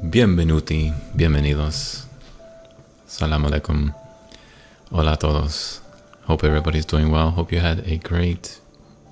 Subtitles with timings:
[0.00, 2.06] Bienvenuti, bienvenidos.
[3.06, 3.92] Salam alaikum.
[4.92, 5.80] Hola todos.
[6.22, 7.30] Hope everybody's doing well.
[7.30, 8.60] Hope you had a great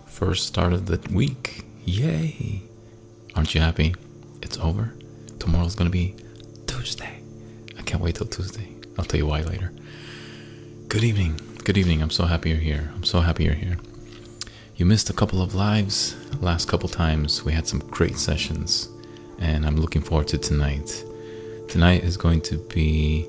[0.06, 1.64] first start of the week.
[1.84, 2.62] Yay!
[3.34, 3.96] Aren't you happy?
[4.42, 4.94] It's over.
[5.40, 6.14] Tomorrow's gonna be
[6.68, 7.20] Tuesday.
[7.76, 8.68] I can't wait till Tuesday.
[8.96, 9.72] I'll tell you why later.
[10.86, 11.40] Good evening.
[11.64, 12.00] Good evening.
[12.00, 12.92] I'm so happy you're here.
[12.94, 13.76] I'm so happy you're here.
[14.76, 17.44] You missed a couple of lives last couple times.
[17.44, 18.88] We had some great sessions,
[19.38, 21.04] and I'm looking forward to tonight.
[21.68, 23.26] Tonight is going to be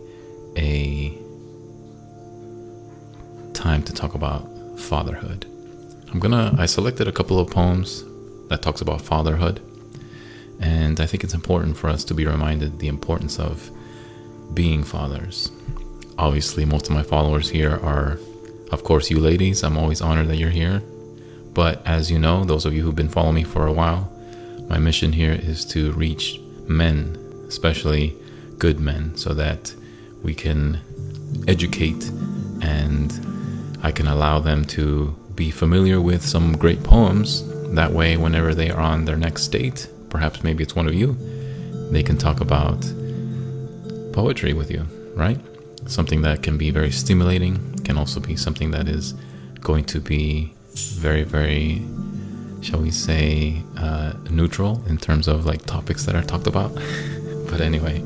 [0.55, 1.17] a
[3.53, 4.47] time to talk about
[4.79, 5.45] fatherhood.
[6.11, 8.03] I'm gonna I selected a couple of poems
[8.49, 9.61] that talks about fatherhood,
[10.59, 13.69] and I think it's important for us to be reminded the importance of
[14.53, 15.51] being fathers.
[16.17, 18.19] Obviously, most of my followers here are,
[18.71, 19.63] of course, you ladies.
[19.63, 20.81] I'm always honored that you're here.
[21.53, 24.11] But as you know, those of you who've been following me for a while,
[24.67, 27.17] my mission here is to reach men,
[27.47, 28.15] especially
[28.57, 29.73] good men, so that
[30.23, 30.79] we can
[31.47, 32.09] educate
[32.61, 33.13] and
[33.83, 37.43] I can allow them to be familiar with some great poems.
[37.75, 41.17] That way, whenever they are on their next date, perhaps maybe it's one of you,
[41.91, 42.81] they can talk about
[44.13, 44.81] poetry with you,
[45.15, 45.39] right?
[45.85, 49.13] Something that can be very stimulating, can also be something that is
[49.61, 51.81] going to be very, very,
[52.61, 56.73] shall we say, uh, neutral in terms of like topics that are talked about.
[57.49, 58.03] but anyway,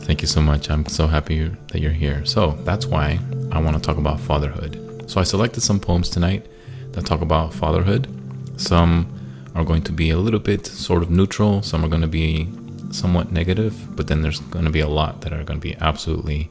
[0.00, 0.70] thank you so much.
[0.70, 2.24] I'm so happy that you're here.
[2.24, 3.18] So that's why
[3.52, 5.04] I want to talk about fatherhood.
[5.10, 6.46] So I selected some poems tonight
[6.92, 8.08] that talk about fatherhood.
[8.56, 9.12] Some
[9.54, 12.48] are going to be a little bit sort of neutral, some are going to be
[12.90, 15.76] somewhat negative, but then there's going to be a lot that are going to be
[15.76, 16.50] absolutely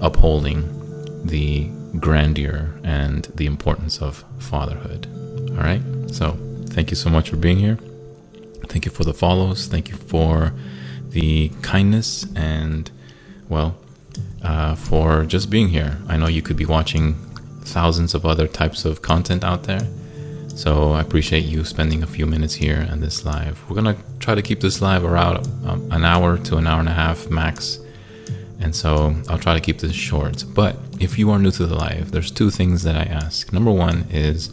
[0.00, 5.06] upholding the grandeur and the importance of fatherhood.
[5.50, 5.82] All right.
[6.08, 7.78] So, thank you so much for being here.
[8.68, 9.66] Thank you for the follows.
[9.66, 10.52] Thank you for
[11.10, 12.90] the kindness and,
[13.48, 13.76] well,
[14.42, 15.98] uh, for just being here.
[16.08, 17.14] I know you could be watching
[17.62, 19.86] thousands of other types of content out there.
[20.56, 23.62] So I appreciate you spending a few minutes here on this live.
[23.68, 26.88] We're gonna try to keep this live around um, an hour to an hour and
[26.88, 27.78] a half max,
[28.58, 30.44] and so I'll try to keep this short.
[30.54, 33.52] But if you are new to the live, there's two things that I ask.
[33.52, 34.50] Number one is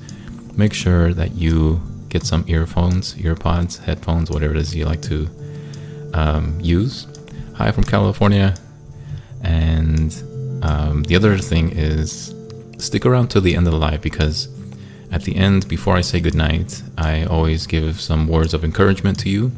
[0.56, 5.28] make sure that you get some earphones, earpods, headphones, whatever it is you like to
[6.14, 7.08] um, use.
[7.56, 8.56] Hi from California,
[9.42, 10.14] and
[10.64, 12.34] um, the other thing is
[12.78, 14.48] stick around till the end of the live because
[15.12, 19.30] at the end, before I say goodnight, I always give some words of encouragement to
[19.30, 19.52] you,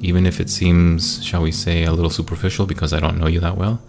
[0.00, 3.40] even if it seems, shall we say, a little superficial because I don't know you
[3.40, 3.80] that well.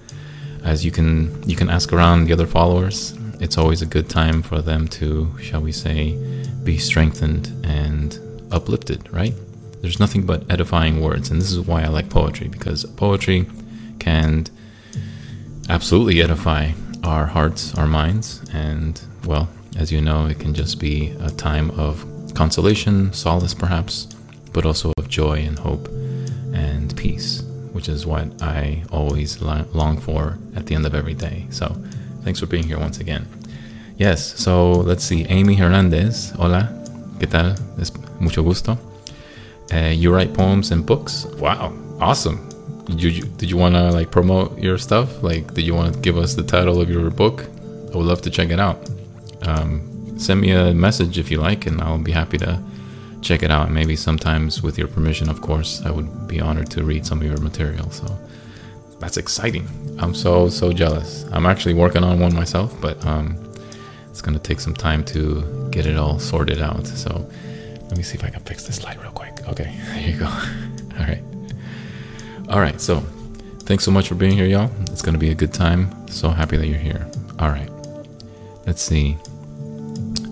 [0.63, 3.17] As you can you can ask around the other followers.
[3.43, 6.13] It's always a good time for them to, shall we say,
[6.63, 8.17] be strengthened and
[8.53, 9.33] uplifted, right?
[9.81, 13.45] There's nothing but edifying words, and this is why I like poetry because poetry
[13.99, 14.45] can
[15.67, 16.71] absolutely edify
[17.03, 21.69] our hearts, our minds, and well, as you know, it can just be a time
[21.71, 24.05] of consolation, solace perhaps,
[24.53, 25.89] but also of joy and hope
[26.53, 27.41] and peace,
[27.73, 31.45] which is what I always long for at the end of every day.
[31.49, 31.75] So,
[32.23, 33.27] thanks for being here once again.
[33.97, 35.25] Yes, so let's see.
[35.25, 36.69] Amy Hernandez, hola,
[37.19, 37.55] ¿qué tal?
[37.79, 38.77] Es mucho gusto.
[39.71, 41.25] Uh, you write poems and books?
[41.39, 42.49] Wow, awesome.
[42.85, 45.23] Did you, did you want to like promote your stuff?
[45.23, 47.45] Like, did you want to give us the title of your book?
[47.93, 48.89] I would love to check it out
[49.45, 52.59] um, send me a message if you like, and I'll be happy to
[53.21, 53.71] check it out.
[53.71, 57.27] Maybe sometimes, with your permission, of course, I would be honored to read some of
[57.27, 57.89] your material.
[57.91, 58.05] So
[59.03, 59.67] that's exciting.
[59.99, 61.25] I'm so so jealous.
[61.33, 63.37] I'm actually working on one myself, but um,
[64.09, 66.87] it's gonna take some time to get it all sorted out.
[66.87, 67.29] So
[67.89, 69.45] let me see if I can fix this light real quick.
[69.49, 70.25] Okay, there you go.
[70.99, 71.23] all right,
[72.47, 72.79] all right.
[72.79, 73.01] So
[73.63, 74.71] thanks so much for being here, y'all.
[74.83, 76.07] It's gonna be a good time.
[76.07, 77.05] So happy that you're here.
[77.39, 77.69] All right,
[78.65, 79.17] let's see.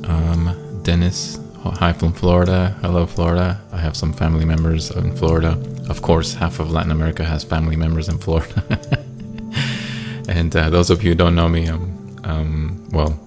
[0.05, 2.73] Um, Dennis, hi from Florida.
[2.81, 3.59] Hello, Florida.
[3.73, 5.57] I have some family members in Florida.
[5.89, 8.63] Of course, half of Latin America has family members in Florida.
[10.29, 13.19] and uh, those of you who don't know me, um, um, well,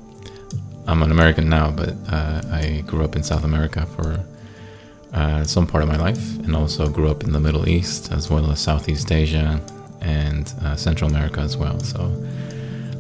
[0.87, 4.25] I'm an American now, but uh, I grew up in South America for
[5.13, 8.31] uh, some part of my life, and also grew up in the Middle East as
[8.31, 9.61] well as Southeast Asia
[10.01, 11.79] and uh, Central America as well.
[11.81, 12.13] So,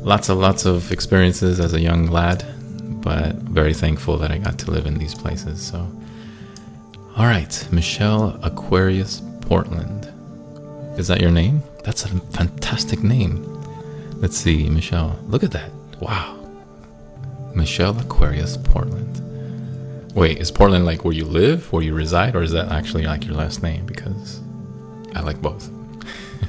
[0.02, 2.44] lots of lots of experiences as a young lad
[3.04, 5.60] but very thankful that I got to live in these places.
[5.60, 5.86] So,
[7.16, 10.12] all right, Michelle Aquarius Portland.
[10.98, 11.62] Is that your name?
[11.84, 13.44] That's a fantastic name.
[14.20, 15.18] Let's see, Michelle.
[15.26, 15.70] Look at that.
[16.00, 16.36] Wow.
[17.54, 19.20] Michelle Aquarius Portland.
[20.14, 23.26] Wait, is Portland like where you live, where you reside, or is that actually like
[23.26, 23.84] your last name?
[23.86, 24.40] Because
[25.14, 25.68] I like both.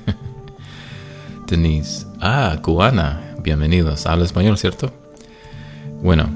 [1.48, 2.06] Denise.
[2.22, 3.22] Ah, cubana.
[3.42, 4.06] Bienvenidos.
[4.06, 4.92] Habla español, ¿cierto?
[6.02, 6.30] Bueno,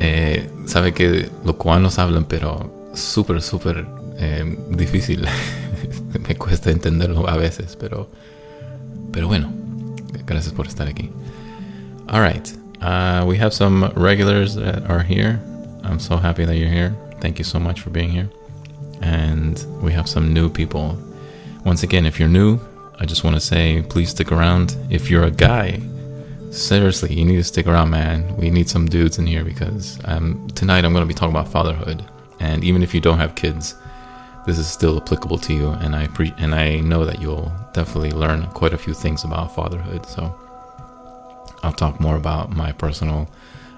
[0.00, 3.86] eh, sabe que los cubanos hablan, pero súper, súper
[4.18, 5.26] eh, difícil.
[6.18, 8.08] Me cuesta entenderlo a veces, pero,
[9.12, 9.52] pero bueno,
[10.26, 11.10] gracias por estar aquí.
[12.08, 12.52] All right.
[12.80, 15.40] Uh, we have some regulars that are here.
[15.82, 16.94] I'm so happy that you're here.
[17.20, 18.28] Thank you so much for being here.
[19.00, 20.98] And we have some new people.
[21.64, 22.60] Once again, if you're new,
[23.00, 24.76] I just want to say please stick around.
[24.90, 25.80] If you're a guy,
[26.50, 28.36] seriously, you need to stick around, man.
[28.36, 31.48] We need some dudes in here because um, tonight I'm going to be talking about
[31.48, 32.04] fatherhood.
[32.38, 33.74] And even if you don't have kids,
[34.46, 35.70] this is still applicable to you.
[35.70, 39.54] And I pre- and I know that you'll definitely learn quite a few things about
[39.54, 40.06] fatherhood.
[40.06, 40.34] So
[41.62, 43.28] I'll talk more about my personal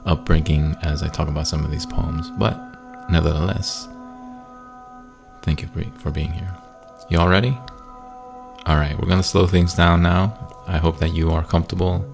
[0.05, 2.31] upbringing as I talk about some of these poems.
[2.31, 2.59] But
[3.11, 3.89] nevertheless,
[5.43, 5.69] thank you
[5.99, 6.53] for being here.
[7.09, 7.57] You all ready?
[8.67, 10.37] All right, we're to slow things down now.
[10.67, 12.05] I hope that you are comfortable.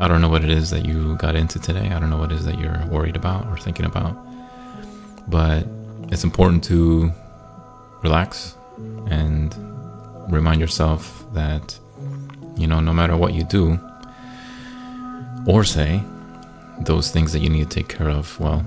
[0.00, 1.90] I don't know what it is that you got into today.
[1.90, 4.16] I don't know what it is that you're worried about or thinking about.
[5.28, 5.68] But
[6.10, 7.12] it's important to
[8.04, 8.56] relax
[9.10, 9.52] and
[10.30, 11.78] remind yourself that,
[12.56, 13.80] you know, no matter what you do
[15.46, 16.00] or say,
[16.80, 18.64] those things that you need to take care of, well,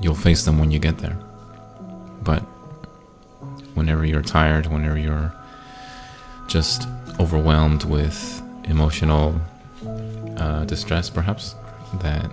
[0.00, 1.18] you'll face them when you get there.
[2.22, 2.40] But
[3.74, 5.32] whenever you're tired, whenever you're
[6.48, 6.86] just
[7.18, 9.40] overwhelmed with emotional
[10.36, 11.54] uh, distress, perhaps,
[12.00, 12.30] that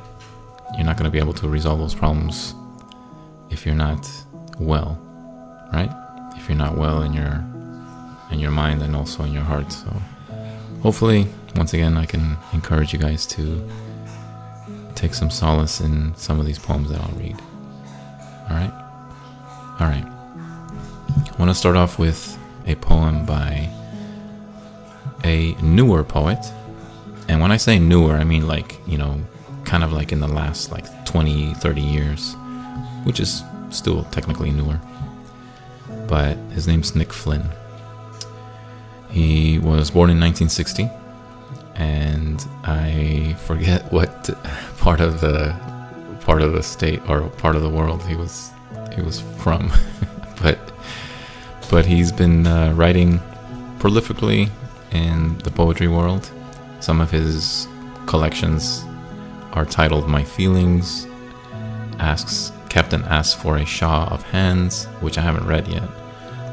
[0.75, 2.53] you're not going to be able to resolve those problems
[3.49, 4.09] if you're not
[4.59, 4.99] well,
[5.73, 5.91] right?
[6.35, 7.43] If you're not well in your
[8.31, 9.71] in your mind and also in your heart.
[9.71, 10.01] So
[10.81, 13.67] hopefully, once again, I can encourage you guys to
[14.95, 17.35] take some solace in some of these poems that I'll read.
[18.49, 18.73] All right,
[19.79, 20.05] all right.
[20.05, 23.69] I want to start off with a poem by
[25.23, 26.39] a newer poet.
[27.27, 29.19] And when I say newer, I mean like, you know,
[29.63, 32.35] kind of like in the last like 20, 30 years,
[33.03, 34.79] which is still technically newer.
[36.07, 37.49] But his name's Nick Flynn.
[39.09, 40.89] He was born in 1960,
[41.75, 44.29] and I forget what
[44.77, 45.55] part of the
[46.21, 48.51] part of the state or part of the world he was
[48.93, 49.71] he was from,
[50.41, 50.59] but
[51.69, 53.19] but he's been uh, writing
[53.79, 54.49] prolifically
[54.91, 56.31] in the poetry world.
[56.79, 57.67] Some of his
[58.05, 58.85] collections
[59.53, 61.07] are titled My Feelings,
[61.99, 65.87] asks Captain asks for a Show of Hands, which I haven't read yet.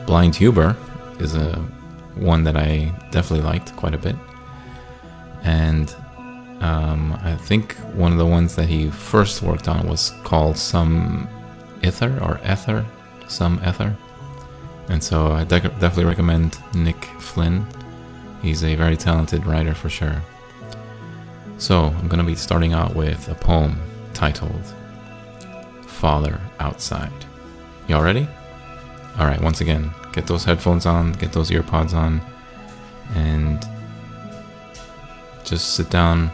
[0.06, 0.76] Blind Huber
[1.18, 1.56] is a
[2.14, 4.14] one that I definitely liked quite a bit.
[5.42, 5.92] And
[6.60, 11.28] um, I think one of the ones that he first worked on was called Some
[11.82, 12.86] Ether or Ether,
[13.26, 13.92] Some Ether.
[14.90, 17.66] And so I de- definitely recommend Nick Flynn.
[18.42, 20.22] He's a very talented writer for sure.
[21.58, 23.82] So I'm going to be starting out with a poem
[24.14, 24.72] titled
[26.02, 27.12] Father Outside.
[27.86, 28.26] Y'all ready?
[29.20, 32.20] All right, once again, get those headphones on, get those earpods on,
[33.14, 33.64] and
[35.44, 36.32] just sit down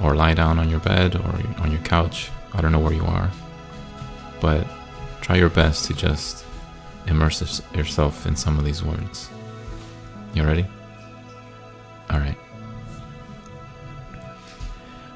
[0.00, 2.30] or lie down on your bed or on your couch.
[2.52, 3.28] I don't know where you are,
[4.40, 4.64] but
[5.22, 6.44] try your best to just
[7.08, 9.28] immerse yourself in some of these words.
[10.34, 10.64] You ready?
[12.10, 12.38] All right.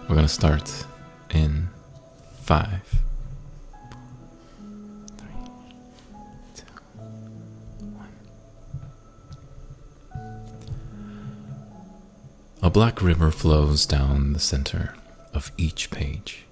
[0.08, 0.84] We're going to start
[1.30, 1.68] in
[2.42, 3.03] five.
[12.74, 14.96] Black river flows down the center
[15.32, 16.44] of each page,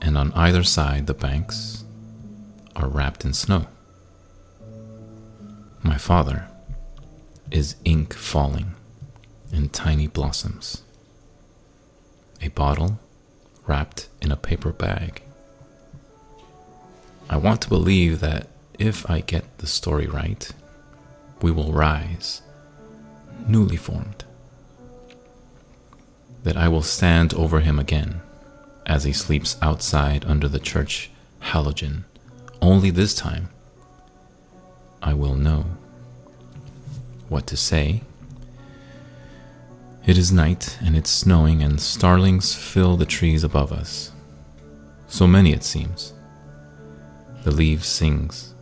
[0.00, 1.84] and on either side the banks
[2.74, 3.66] are wrapped in snow.
[5.82, 6.48] My father
[7.50, 8.72] is ink falling
[9.52, 10.84] in tiny blossoms.
[12.40, 12.98] A bottle
[13.66, 15.20] wrapped in a paper bag.
[17.28, 20.50] I want to believe that if I get the story right,
[21.42, 22.40] we will rise,
[23.46, 24.24] newly formed.
[26.42, 28.22] That I will stand over him again
[28.86, 31.10] as he sleeps outside under the church
[31.42, 32.04] halogen
[32.60, 33.48] only this time
[35.02, 35.64] I will know
[37.28, 38.02] what to say.
[40.04, 44.12] It is night and it's snowing, and starlings fill the trees above us.
[45.06, 46.12] So many, it seems.
[47.44, 48.54] The leaves sings.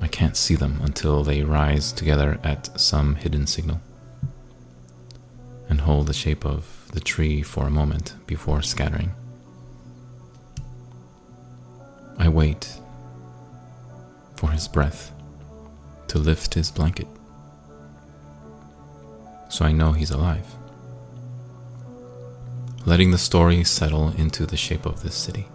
[0.00, 3.80] I can't see them until they rise together at some hidden signal
[5.68, 9.12] and hold the shape of the tree for a moment before scattering.
[12.18, 12.78] I wait
[14.36, 15.12] for his breath
[16.08, 17.06] to lift his blanket.
[19.48, 20.46] So I know he's alive.
[22.86, 25.48] Letting the story settle into the shape of this city.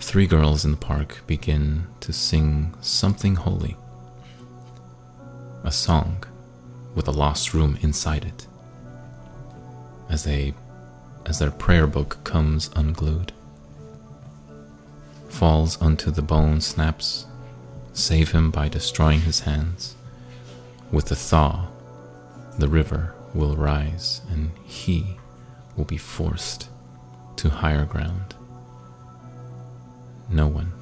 [0.00, 3.76] Three girls in the park begin to sing something holy.
[5.64, 6.24] A song
[6.98, 8.48] with a lost room inside it.
[10.10, 10.52] As they
[11.26, 13.30] as their prayer book comes unglued.
[15.28, 17.26] Falls unto the bone snaps,
[17.92, 19.94] save him by destroying his hands.
[20.90, 21.68] With the thaw,
[22.58, 25.18] the river will rise, and he
[25.76, 26.68] will be forced
[27.36, 28.34] to higher ground.
[30.28, 30.72] No one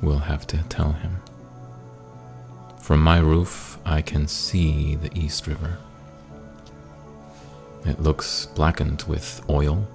[0.00, 1.18] will have to tell him.
[2.80, 5.78] From my roof, I can see the East River.
[7.84, 9.88] It looks blackened with oil,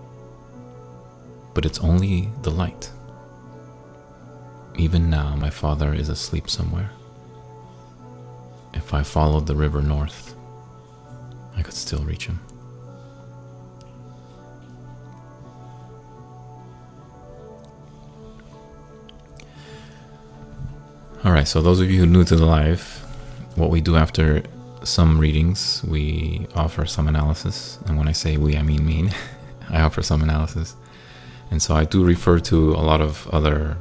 [1.54, 2.92] but it's only the light.
[4.78, 6.90] Even now, my father is asleep somewhere.
[8.74, 10.36] If I followed the river north,
[11.56, 12.40] I could still reach him.
[21.24, 23.05] All right, so those of you who are new to the live,
[23.56, 24.44] what we do after
[24.84, 27.80] some readings, we offer some analysis.
[27.88, 29.10] And when I say we, I mean me.
[29.70, 30.76] I offer some analysis.
[31.52, 33.78] And so I do refer to a lot of other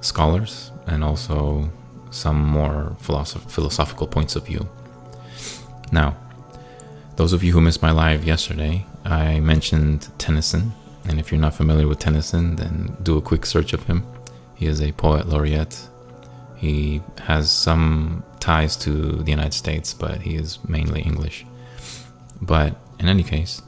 [0.00, 1.70] scholars and also
[2.10, 4.68] some more philosoph- philosophical points of view.
[5.92, 6.16] Now,
[7.16, 10.72] those of you who missed my live yesterday, I mentioned Tennyson.
[11.08, 14.04] And if you're not familiar with Tennyson, then do a quick search of him.
[14.54, 15.88] He is a poet laureate
[16.56, 18.90] he has some ties to
[19.22, 21.44] the United States, but he is mainly English.
[22.40, 23.62] But in any case,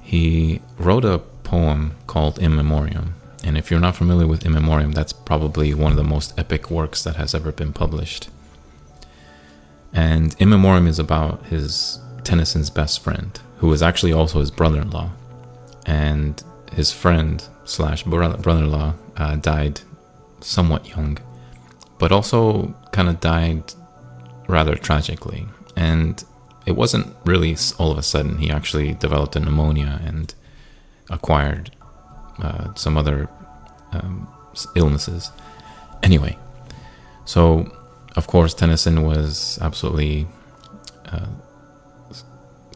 [0.00, 3.14] he wrote a poem called In Memoriam.
[3.42, 6.70] And if you're not familiar with In Memoriam, that's probably one of the most epic
[6.70, 8.28] works that has ever been published.
[9.92, 15.10] And In Memoriam is about his Tennyson's best friend, who is actually also his brother-in-law.
[15.86, 16.42] And
[16.72, 19.80] his friend slash brother-in-law uh, died
[20.40, 21.18] somewhat young
[21.98, 23.72] but also kind of died
[24.48, 25.46] rather tragically.
[25.76, 26.22] And
[26.66, 28.38] it wasn't really all of a sudden.
[28.38, 30.34] He actually developed a pneumonia and
[31.10, 31.70] acquired
[32.38, 33.28] uh, some other
[33.92, 34.28] um,
[34.74, 35.30] illnesses.
[36.02, 36.38] Anyway,
[37.24, 37.70] so
[38.16, 40.26] of course, Tennyson was absolutely
[41.06, 41.26] uh,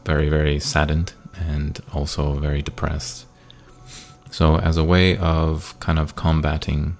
[0.05, 3.25] very, very saddened and also very depressed.
[4.31, 6.97] So, as a way of kind of combating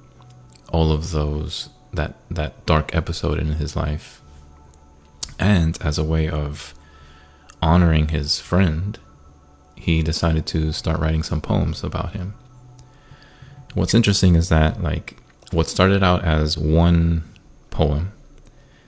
[0.71, 4.21] all of those that that dark episode in his life.
[5.37, 6.73] And as a way of
[7.61, 8.97] honoring his friend
[9.79, 12.33] he decided to start writing some poems about him.
[13.73, 15.17] What's interesting is that like
[15.51, 17.23] what started out as one
[17.69, 18.11] poem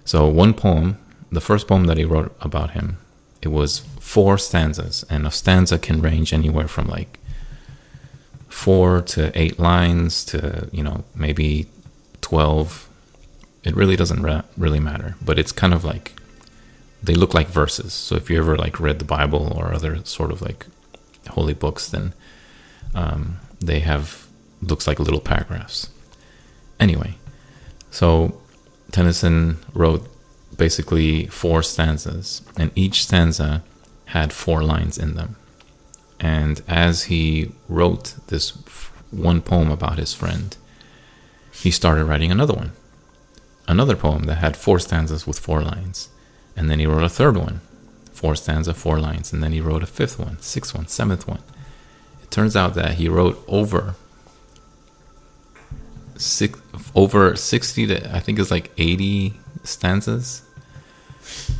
[0.03, 0.97] so one poem
[1.31, 2.97] the first poem that he wrote about him
[3.41, 7.19] it was four stanzas and a stanza can range anywhere from like
[8.49, 11.67] four to eight lines to you know maybe
[12.21, 12.89] 12
[13.63, 16.13] it really doesn't re- really matter, but it's kind of like
[17.03, 17.93] they look like verses.
[17.93, 20.65] So if you ever like read the Bible or other sort of like
[21.29, 22.13] holy books, then
[22.95, 24.27] um, they have
[24.61, 25.89] looks like little paragraphs.
[26.79, 27.15] Anyway,
[27.91, 28.39] so
[28.91, 30.07] Tennyson wrote
[30.57, 33.63] basically four stanzas, and each stanza
[34.05, 35.35] had four lines in them.
[36.19, 38.51] And as he wrote this
[39.11, 40.55] one poem about his friend,
[41.51, 42.71] he started writing another one
[43.67, 46.09] another poem that had four stanzas with four lines.
[46.55, 47.61] And then he wrote a third one,
[48.11, 49.31] four stanza, four lines.
[49.31, 51.41] And then he wrote a fifth one, sixth one, seventh one.
[52.21, 53.95] It turns out that he wrote over
[56.17, 56.59] six,
[56.95, 60.43] over 60 to, I think it's like 80 stanzas.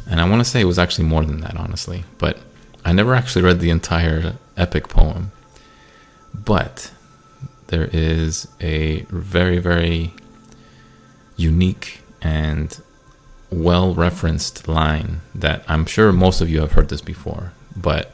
[0.10, 2.04] And I want to say it was actually more than that, honestly.
[2.18, 2.40] But
[2.84, 5.32] I never actually read the entire epic poem.
[6.34, 6.92] But
[7.68, 10.14] there is a very, very
[11.42, 12.80] unique and
[13.50, 18.12] well referenced line that I'm sure most of you have heard this before, but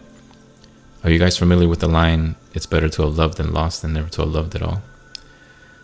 [1.03, 3.93] are you guys familiar with the line, it's better to have loved and lost than
[3.93, 4.81] never to have loved at all?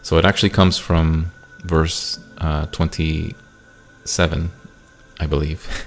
[0.01, 1.31] So it actually comes from
[1.63, 4.51] verse uh, 27,
[5.19, 5.85] I believe.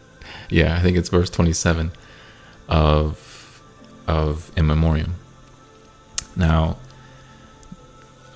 [0.48, 1.90] yeah, I think it's verse 27
[2.68, 3.62] of,
[4.06, 5.16] of In Memoriam.
[6.36, 6.78] Now,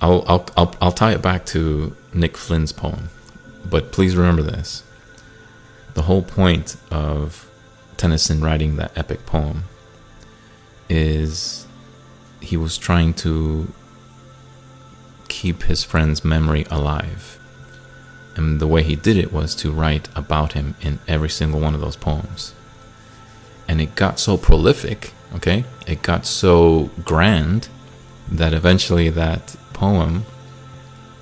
[0.01, 3.09] I'll, I'll, I'll, I'll tie it back to Nick Flynn's poem
[3.65, 4.83] but please remember this.
[5.93, 7.49] The whole point of
[7.97, 9.65] Tennyson writing that epic poem
[10.89, 11.65] is
[12.41, 13.71] he was trying to
[15.27, 17.39] keep his friend's memory alive.
[18.35, 21.75] And the way he did it was to write about him in every single one
[21.75, 22.53] of those poems.
[23.67, 25.63] And it got so prolific, okay?
[25.87, 27.69] It got so grand
[28.29, 30.25] that eventually that poem,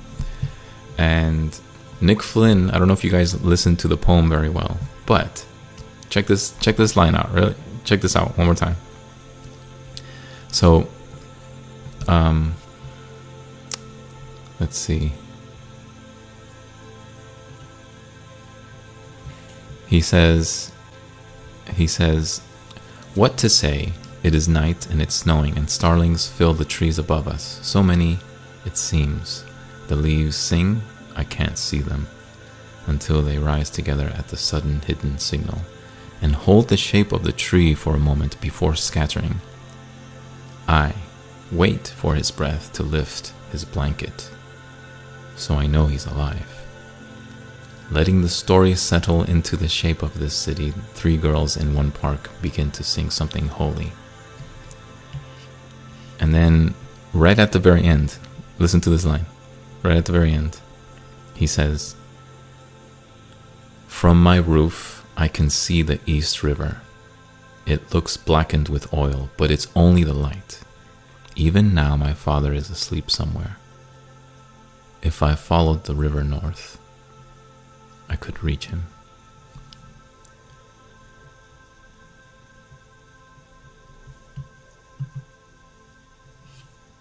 [0.98, 1.60] And
[2.06, 5.44] Nick Flynn, I don't know if you guys listened to the poem very well, but
[6.10, 7.34] check this check this line out.
[7.34, 8.76] Really, check this out one more time.
[10.52, 10.88] So,
[12.08, 12.54] um,
[14.60, 15.14] let's see.
[19.88, 20.72] He says,
[21.74, 22.42] he says,
[23.16, 23.94] What to say?
[24.24, 27.60] It is night and it's snowing, and starlings fill the trees above us.
[27.62, 28.20] So many,
[28.66, 29.44] it seems.
[29.88, 30.82] The leaves sing,
[31.16, 32.08] I can't see them,
[32.88, 35.60] until they rise together at the sudden hidden signal,
[36.22, 39.40] and hold the shape of the tree for a moment before scattering.
[40.68, 40.94] I
[41.52, 44.30] wait for his breath to lift his blanket,
[45.36, 46.52] so I know he's alive.
[47.92, 52.30] Letting the story settle into the shape of this city, three girls in one park
[52.42, 53.92] begin to sing something holy.
[56.20, 56.74] And then,
[57.14, 58.18] right at the very end,
[58.58, 59.28] listen to this line.
[59.84, 60.58] Right at the very end,
[61.36, 61.96] he says,
[63.88, 66.82] From my roof, I can see the East River.
[67.66, 70.62] It looks blackened with oil, but it's only the light.
[71.36, 73.58] Even now, my father is asleep somewhere.
[75.02, 76.80] If I followed the river north,
[78.08, 78.86] I could reach him.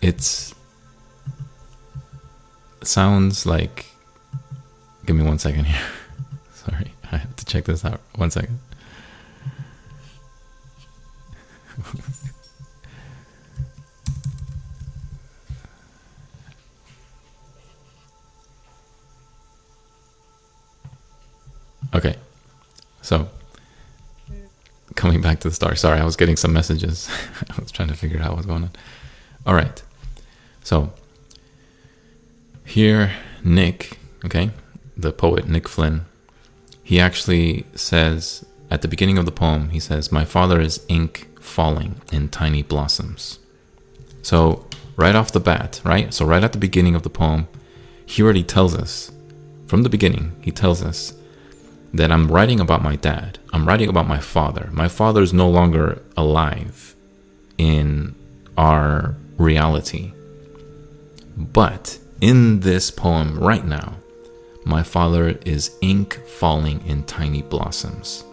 [0.01, 0.55] It's
[2.83, 3.94] sounds like
[5.05, 5.83] give me one second here.
[6.55, 8.01] Sorry, I have to check this out.
[8.17, 8.59] One second.
[21.95, 22.17] Okay.
[23.03, 23.29] So,
[24.97, 25.77] coming back to the story.
[25.77, 27.09] Sorry, I was getting some messages.
[27.51, 28.71] I was trying to figure out what's going on.
[29.47, 29.81] All right.
[30.65, 30.93] So,
[32.65, 33.13] here,
[33.45, 34.51] Nick, okay,
[34.97, 36.07] the poet Nick Flynn,
[36.83, 41.29] he actually says at the beginning of the poem, he says, My father is ink
[41.41, 43.39] falling in tiny blossoms.
[44.23, 46.13] So, right off the bat, right?
[46.13, 47.49] So, right at the beginning of the poem,
[48.07, 49.13] he already tells us,
[49.67, 51.15] from the beginning, he tells us
[51.93, 53.39] that I'm writing about my dad.
[53.53, 54.69] I'm writing about my father.
[54.73, 56.97] My father is no longer alive
[57.57, 58.15] in
[58.59, 60.13] our reality.
[61.37, 63.95] But in this poem right now,
[64.65, 68.25] my father is ink falling in tiny blossoms.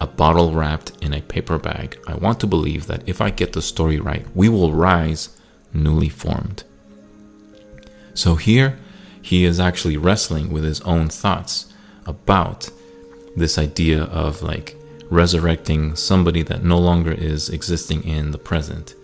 [0.00, 1.98] A bottle wrapped in a paper bag.
[2.06, 5.36] I want to believe that if I get the story right, we will rise
[5.72, 6.64] newly formed.
[8.14, 8.78] So here,
[9.20, 11.72] he is actually wrestling with his own thoughts
[12.06, 12.68] about
[13.36, 14.76] this idea of like
[15.08, 18.94] resurrecting somebody that no longer is existing in the present.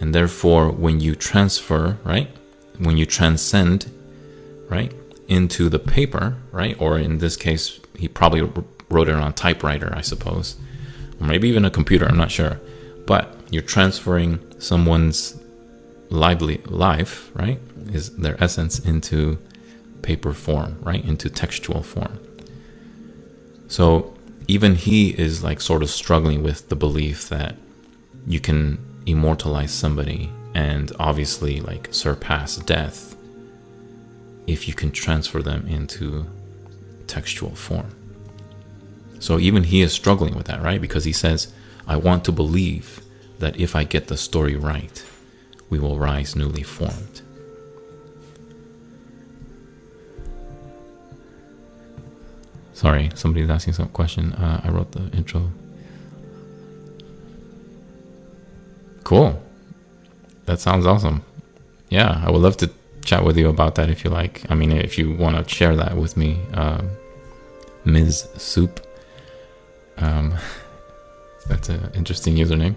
[0.00, 2.28] And therefore, when you transfer, right,
[2.78, 3.90] when you transcend,
[4.68, 4.92] right,
[5.28, 8.40] into the paper, right, or in this case, he probably
[8.88, 10.56] wrote it on a typewriter, I suppose,
[11.20, 12.60] or maybe even a computer, I'm not sure.
[13.06, 15.38] But you're transferring someone's
[16.08, 17.60] lively life, right,
[17.92, 19.38] is their essence into
[20.02, 22.18] paper form, right, into textual form.
[23.68, 24.14] So
[24.46, 27.56] even he is like sort of struggling with the belief that
[28.26, 33.15] you can immortalize somebody and obviously like surpass death
[34.46, 36.26] if you can transfer them into
[37.06, 37.94] textual form.
[39.18, 40.80] So even he is struggling with that, right?
[40.80, 41.52] Because he says,
[41.86, 43.00] I want to believe
[43.38, 45.04] that if I get the story right,
[45.68, 47.22] we will rise newly formed.
[52.72, 54.34] Sorry, somebody's asking some question.
[54.34, 55.50] Uh, I wrote the intro.
[59.02, 59.42] Cool.
[60.44, 61.24] That sounds awesome.
[61.88, 62.70] Yeah, I would love to
[63.06, 64.42] chat with you about that if you like.
[64.50, 66.82] I mean, if you want to share that with me, uh,
[67.84, 68.28] Ms.
[68.36, 68.84] Soup.
[69.96, 70.34] Um,
[71.48, 72.74] that's an interesting username.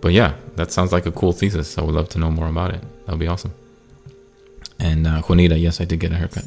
[0.00, 1.78] But yeah, that sounds like a cool thesis.
[1.78, 2.82] I would love to know more about it.
[3.06, 3.54] That would be awesome.
[4.78, 6.44] And uh, Juanita, yes, I did get a haircut.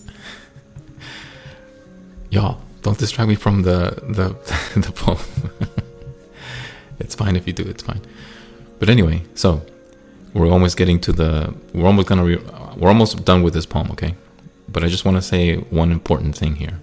[2.30, 4.28] Y'all, don't distract me from the the
[4.80, 5.18] the poem.
[7.00, 7.64] it's fine if you do.
[7.64, 8.02] It's fine.
[8.78, 9.66] But anyway, so
[10.34, 11.54] we're almost getting to the.
[11.74, 12.26] We're almost gonna.
[12.26, 12.38] Re,
[12.78, 14.16] we're almost done with this poem, okay?
[14.68, 16.80] But I just want to say one important thing here.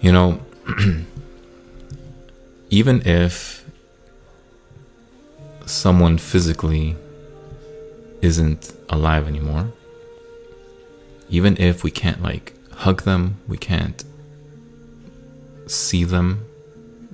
[0.00, 0.40] You know,
[2.70, 3.64] even if
[5.66, 6.96] someone physically
[8.20, 9.72] isn't alive anymore,
[11.28, 14.04] even if we can't like hug them, we can't
[15.66, 16.44] see them,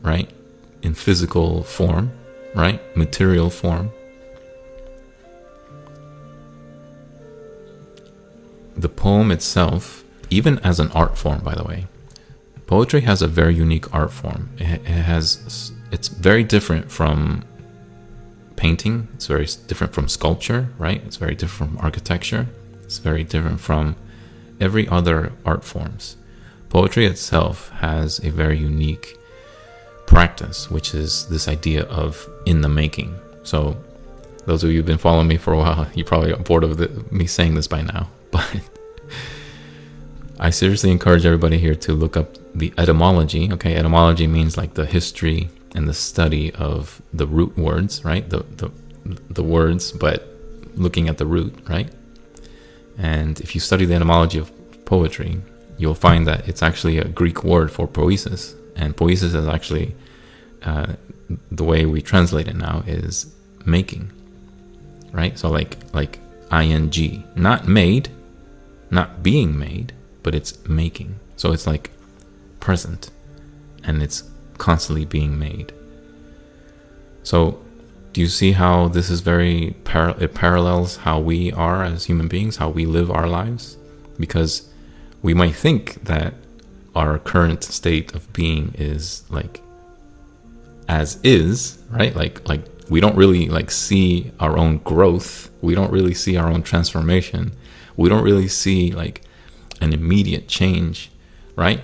[0.03, 0.29] right?
[0.83, 2.13] In physical form,
[2.55, 2.81] right?
[2.97, 3.93] Material form.
[8.81, 11.87] The poem itself, even as an art form, by the way,
[12.67, 14.49] poetry has a very unique art form.
[14.57, 17.45] It, has, it's very different from
[18.57, 19.09] painting.
[19.13, 21.03] It's very different from sculpture, right?
[21.05, 22.47] It's very different from architecture.
[22.83, 23.97] It's very different from
[24.59, 26.17] every other art forms.
[26.71, 29.19] Poetry itself has a very unique
[30.07, 33.15] practice, which is this idea of in the making.
[33.43, 33.77] So,
[34.47, 36.89] those of you who've been following me for a while, you're probably bored of the,
[37.11, 38.09] me saying this by now.
[38.31, 38.61] But
[40.39, 43.53] I seriously encourage everybody here to look up the etymology.
[43.53, 48.29] Okay, etymology means like the history and the study of the root words, right?
[48.29, 48.71] The the
[49.29, 50.27] the words, but
[50.75, 51.91] looking at the root, right?
[52.99, 54.53] And if you study the etymology of
[54.85, 55.41] poetry,
[55.79, 59.95] you'll find that it's actually a Greek word for poesis, And poesis is actually,
[60.63, 60.95] uh,
[61.51, 64.11] the way we translate it now is making,
[65.13, 65.39] right?
[65.39, 66.19] So like, like
[66.53, 68.11] ing, not made,
[68.91, 71.19] not being made, but it's making.
[71.37, 71.91] So it's like
[72.59, 73.11] present
[73.85, 74.25] and it's
[74.59, 75.73] constantly being made.
[77.23, 77.61] So
[78.13, 82.29] do you see how this is very par- it parallels how we are as human
[82.29, 83.77] beings how we live our lives
[84.19, 84.69] because
[85.23, 86.35] we might think that
[86.95, 89.61] our current state of being is like
[90.89, 95.93] as is right like like we don't really like see our own growth we don't
[95.93, 97.53] really see our own transformation
[97.97, 99.23] we don't really see like
[99.81, 101.11] an immediate change
[101.57, 101.83] right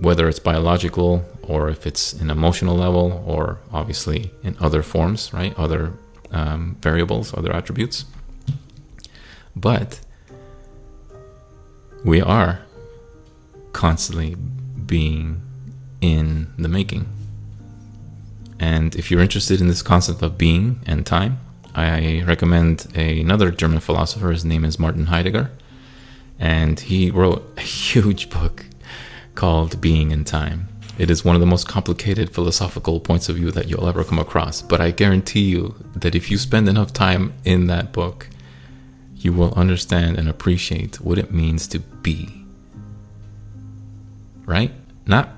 [0.00, 5.56] whether it's biological or if it's an emotional level or obviously in other forms, right?
[5.58, 5.92] Other
[6.30, 8.04] um, variables, other attributes.
[9.54, 10.00] But
[12.04, 12.60] we are
[13.72, 14.34] constantly
[14.86, 15.42] being
[16.00, 17.08] in the making.
[18.58, 21.40] And if you're interested in this concept of being and time,
[21.74, 24.30] I recommend another German philosopher.
[24.30, 25.50] His name is Martin Heidegger.
[26.38, 28.66] And he wrote a huge book
[29.34, 30.68] called Being and Time.
[30.98, 34.18] It is one of the most complicated philosophical points of view that you'll ever come
[34.18, 38.28] across, but I guarantee you that if you spend enough time in that book,
[39.16, 42.44] you will understand and appreciate what it means to be.
[44.44, 44.72] Right?
[45.06, 45.30] Not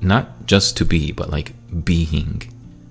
[0.00, 1.52] not just to be, but like
[1.84, 2.42] being,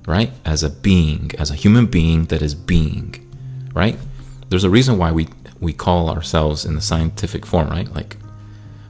[0.05, 0.31] right?
[0.45, 3.15] As a being, as a human being that is being,
[3.73, 3.97] right?
[4.49, 5.27] There's a reason why we
[5.59, 7.91] we call ourselves in the scientific form, right?
[7.93, 8.17] Like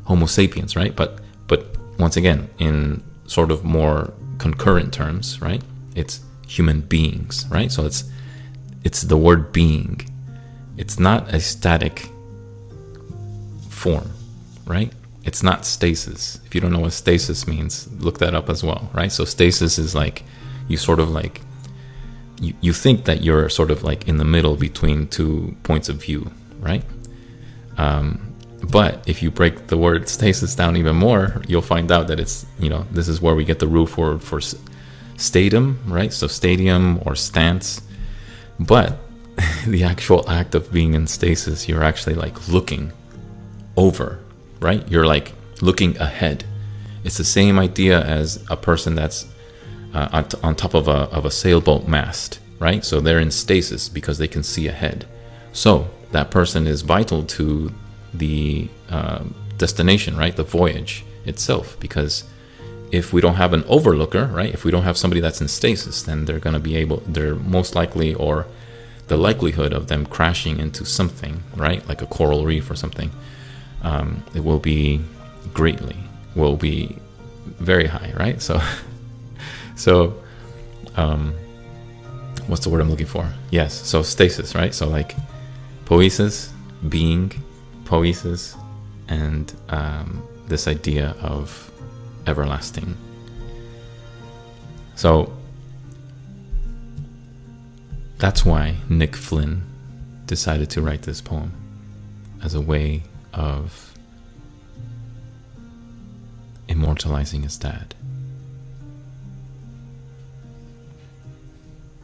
[0.06, 0.95] Homo sapiens, right?
[0.95, 5.62] But but once again, in sort of more concurrent terms, right?
[5.95, 7.71] It's human beings, right?
[7.71, 8.04] So it's
[8.84, 10.02] it's the word being.
[10.78, 12.10] It's not a static
[13.69, 14.10] form,
[14.65, 14.91] right?
[15.23, 16.39] It's not stasis.
[16.45, 19.12] If you don't know what stasis means, look that up as well, right?
[19.12, 20.23] So stasis is like
[20.67, 21.41] you sort of like
[22.39, 26.02] you, you think that you're sort of like in the middle between two points of
[26.02, 26.84] view, right?
[27.78, 28.34] Um,
[28.69, 32.45] but if you break the word stasis down even more, you'll find out that it's,
[32.60, 34.39] you know, this is where we get the root word for
[35.17, 36.13] stadium, right?
[36.13, 37.82] So stadium or stance.
[38.60, 38.97] But
[39.67, 42.93] the actual act of being in stasis, you're actually like looking
[43.76, 44.19] over,
[44.60, 44.88] right?
[44.89, 46.45] You're like looking ahead.
[47.04, 49.26] It's the same idea as a person that's
[49.93, 52.84] uh, on, t- on top of a, of a sailboat mast, right?
[52.84, 55.06] So they're in stasis because they can see ahead.
[55.51, 57.71] So that person is vital to
[58.13, 59.23] the uh,
[59.58, 60.36] destination, right?
[60.36, 62.23] The voyage itself, because
[62.91, 64.53] if we don't have an overlooker, right?
[64.53, 67.36] If we don't have somebody that's in stasis, then they're going to be able, they're
[67.36, 68.45] most likely, or
[69.08, 71.88] the likelihood of them crashing into something, right?
[71.88, 73.12] Like a coral reef or something,
[73.82, 75.01] um, it will be
[75.53, 75.97] greatly,
[76.36, 76.97] will be
[77.60, 78.41] very high, right?
[78.41, 78.62] So,
[79.76, 80.22] so,
[80.96, 81.34] um,
[82.48, 83.28] what's the word I'm looking for?
[83.52, 83.74] Yes.
[83.74, 84.74] So stasis, right?
[84.74, 85.16] So like
[85.86, 86.52] poesis,
[86.90, 87.32] being,
[87.86, 88.56] poesis,
[89.08, 91.72] and um, this idea of
[92.28, 92.96] everlasting.
[94.96, 95.34] So
[98.18, 99.64] that's why Nick Flynn
[100.26, 101.52] decided to write this poem
[102.42, 103.94] as a way of
[106.68, 107.96] immortalizing his dad.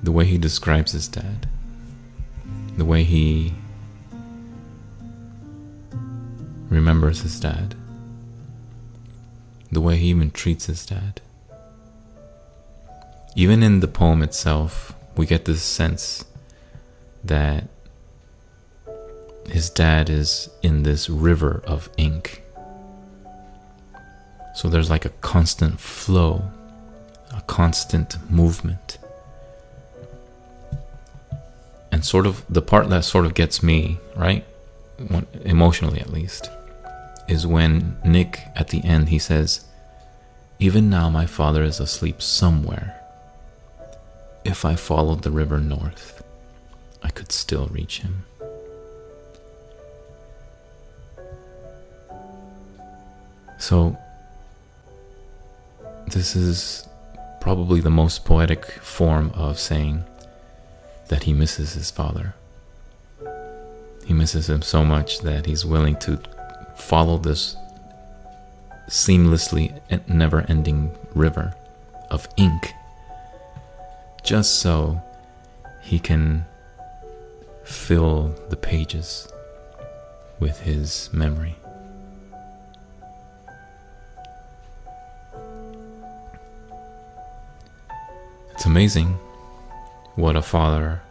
[0.10, 1.48] The way he describes his dad,
[2.78, 3.54] the way he
[6.68, 7.76] remembers his dad,
[9.72, 11.22] the way he even treats his dad.
[13.36, 16.26] Even in the poem itself, we get this sense
[17.24, 17.68] that
[19.46, 22.42] his dad is in this river of ink.
[24.56, 26.50] So there's like a constant flow,
[27.32, 28.98] a constant movement.
[32.00, 34.46] And sort of the part that sort of gets me, right?
[35.44, 36.50] Emotionally at least,
[37.28, 39.66] is when Nick, at the end, he says,
[40.60, 42.98] Even now my father is asleep somewhere.
[44.46, 46.24] If I followed the river north,
[47.04, 48.24] I could still reach him.
[53.58, 53.98] So,
[56.08, 56.88] this is
[57.42, 60.06] probably the most poetic form of saying
[61.10, 62.34] that he misses his father.
[64.06, 66.20] He misses him so much that he's willing to
[66.76, 67.56] follow this
[68.88, 71.54] seamlessly never ending river
[72.10, 72.74] of ink
[74.24, 75.00] just so
[75.82, 76.46] he can
[77.64, 79.28] fill the pages
[80.40, 81.56] with his memory.
[88.52, 89.18] It's amazing
[90.20, 91.02] what a father,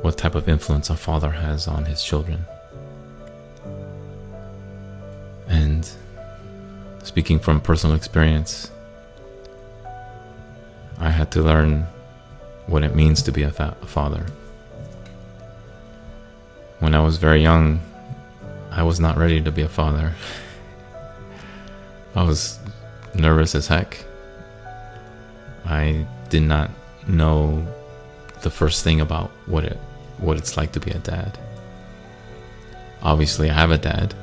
[0.00, 2.46] what type of influence a father has on his children.
[5.48, 5.88] And
[7.02, 8.70] speaking from personal experience,
[11.00, 11.88] I had to learn
[12.66, 14.24] what it means to be a, fa- a father.
[16.78, 17.80] When I was very young,
[18.70, 20.12] I was not ready to be a father.
[22.14, 22.60] I was
[23.16, 23.98] nervous as heck.
[25.64, 26.70] I did not
[27.06, 27.66] know
[28.42, 29.78] the first thing about what it
[30.18, 31.38] what it's like to be a dad.
[33.02, 34.14] Obviously, I have a dad,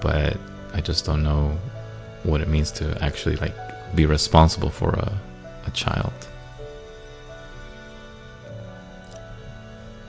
[0.00, 0.36] but
[0.72, 1.58] I just don't know
[2.22, 3.54] what it means to actually like
[3.94, 5.18] be responsible for a,
[5.66, 6.12] a child.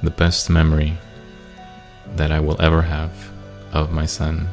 [0.03, 0.97] The best memory
[2.15, 3.11] that I will ever have
[3.73, 4.47] of my son,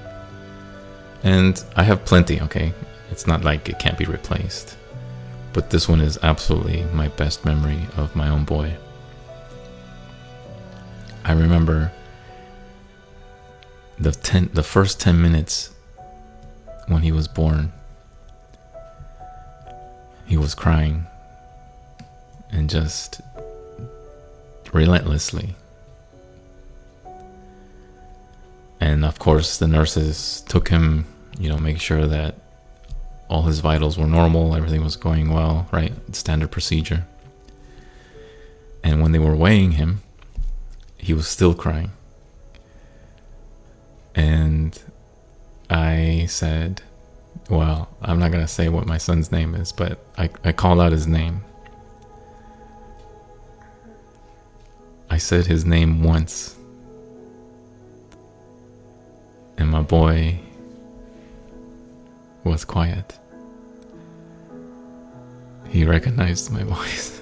[1.22, 2.72] and I have plenty, okay?
[3.10, 4.75] It's not like it can't be replaced,
[5.56, 8.76] but this one is absolutely my best memory of my own boy.
[11.24, 11.90] I remember
[13.98, 15.70] the ten, the first ten minutes
[16.88, 17.72] when he was born.
[20.26, 21.06] He was crying
[22.50, 23.22] and just
[24.74, 25.56] relentlessly.
[28.78, 31.06] And of course, the nurses took him,
[31.38, 32.34] you know, make sure that
[33.28, 35.92] all his vitals were normal, everything was going well, right?
[36.14, 37.06] Standard procedure.
[38.84, 40.02] And when they were weighing him,
[40.96, 41.90] he was still crying.
[44.14, 44.80] And
[45.68, 46.82] I said,
[47.50, 50.80] well, I'm not going to say what my son's name is, but I, I called
[50.80, 51.42] out his name.
[55.10, 56.56] I said his name once.
[59.58, 60.40] And my boy
[62.46, 63.18] was quiet.
[65.68, 67.20] He recognized my voice.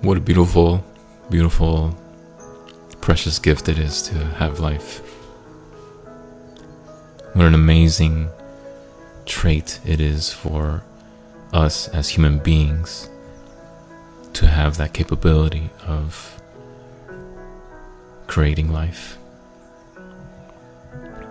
[0.00, 0.84] What a beautiful,
[1.30, 1.98] beautiful,
[3.00, 5.00] precious gift it is to have life.
[7.34, 8.30] What an amazing
[9.26, 10.82] trait it is for
[11.56, 13.08] us as human beings
[14.34, 16.40] to have that capability of
[18.26, 19.16] creating life.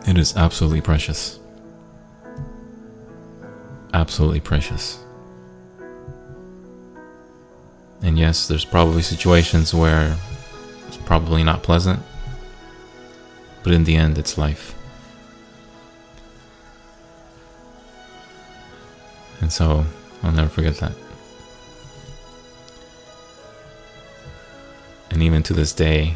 [0.08, 1.40] It is absolutely precious.
[3.94, 5.00] Absolutely precious.
[8.02, 10.16] And yes, there's probably situations where
[10.88, 12.00] it's probably not pleasant,
[13.64, 14.76] but in the end, it's life.
[19.42, 19.86] And so
[20.26, 20.94] I'll never forget that.
[25.12, 26.16] And even to this day,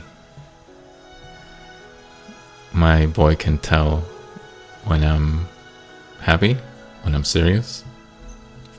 [2.73, 3.99] my boy can tell
[4.85, 5.47] when I'm
[6.21, 6.57] happy,
[7.03, 7.83] when I'm serious,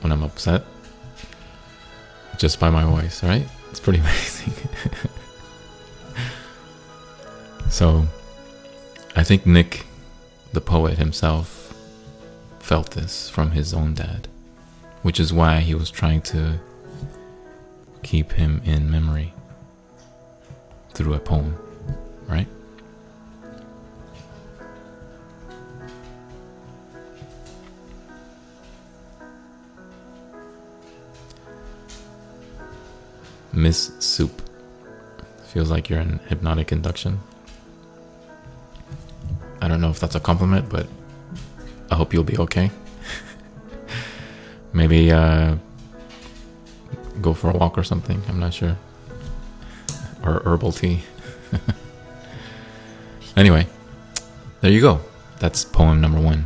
[0.01, 0.65] when I'm upset,
[2.37, 3.47] just by my voice, right?
[3.69, 4.53] It's pretty amazing.
[7.69, 8.05] so,
[9.15, 9.85] I think Nick,
[10.51, 11.73] the poet himself,
[12.59, 14.27] felt this from his own dad,
[15.01, 16.59] which is why he was trying to
[18.03, 19.33] keep him in memory
[20.93, 21.55] through a poem,
[22.27, 22.47] right?
[33.53, 34.41] Miss Soup.
[35.47, 37.19] Feels like you're in hypnotic induction.
[39.61, 40.87] I don't know if that's a compliment, but
[41.91, 42.71] I hope you'll be okay.
[44.73, 45.55] Maybe uh,
[47.21, 48.21] go for a walk or something.
[48.27, 48.77] I'm not sure.
[50.23, 51.03] Or herbal tea.
[53.37, 53.67] anyway,
[54.61, 55.01] there you go.
[55.39, 56.45] That's poem number one.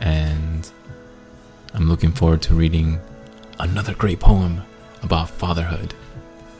[0.00, 0.70] And
[1.74, 3.00] I'm looking forward to reading
[3.58, 4.62] another great poem
[5.02, 5.94] about fatherhood.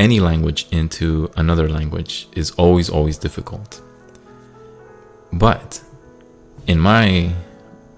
[0.00, 3.82] any language into another language is always, always difficult.
[5.30, 5.80] But
[6.66, 7.34] in my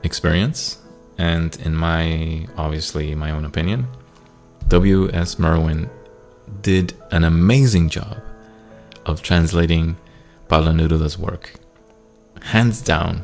[0.03, 0.79] experience,
[1.17, 3.87] and in my, obviously, my own opinion,
[4.67, 5.38] W.S.
[5.38, 5.88] Merwin
[6.61, 8.21] did an amazing job
[9.07, 9.97] of translating
[10.49, 11.55] Pablo Neruda's work.
[12.41, 13.23] Hands down,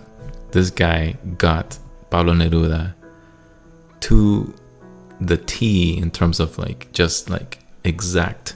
[0.53, 1.77] this guy got
[2.11, 2.95] Pablo Neruda
[4.01, 4.55] to
[5.21, 8.55] the T in terms of like just like exact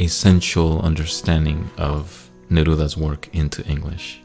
[0.00, 4.20] essential understanding of Neruda's work into English.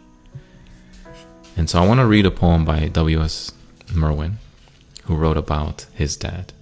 [1.55, 3.51] And so I want to read a poem by W.S.
[3.93, 4.38] Merwin,
[5.03, 6.53] who wrote about his dad.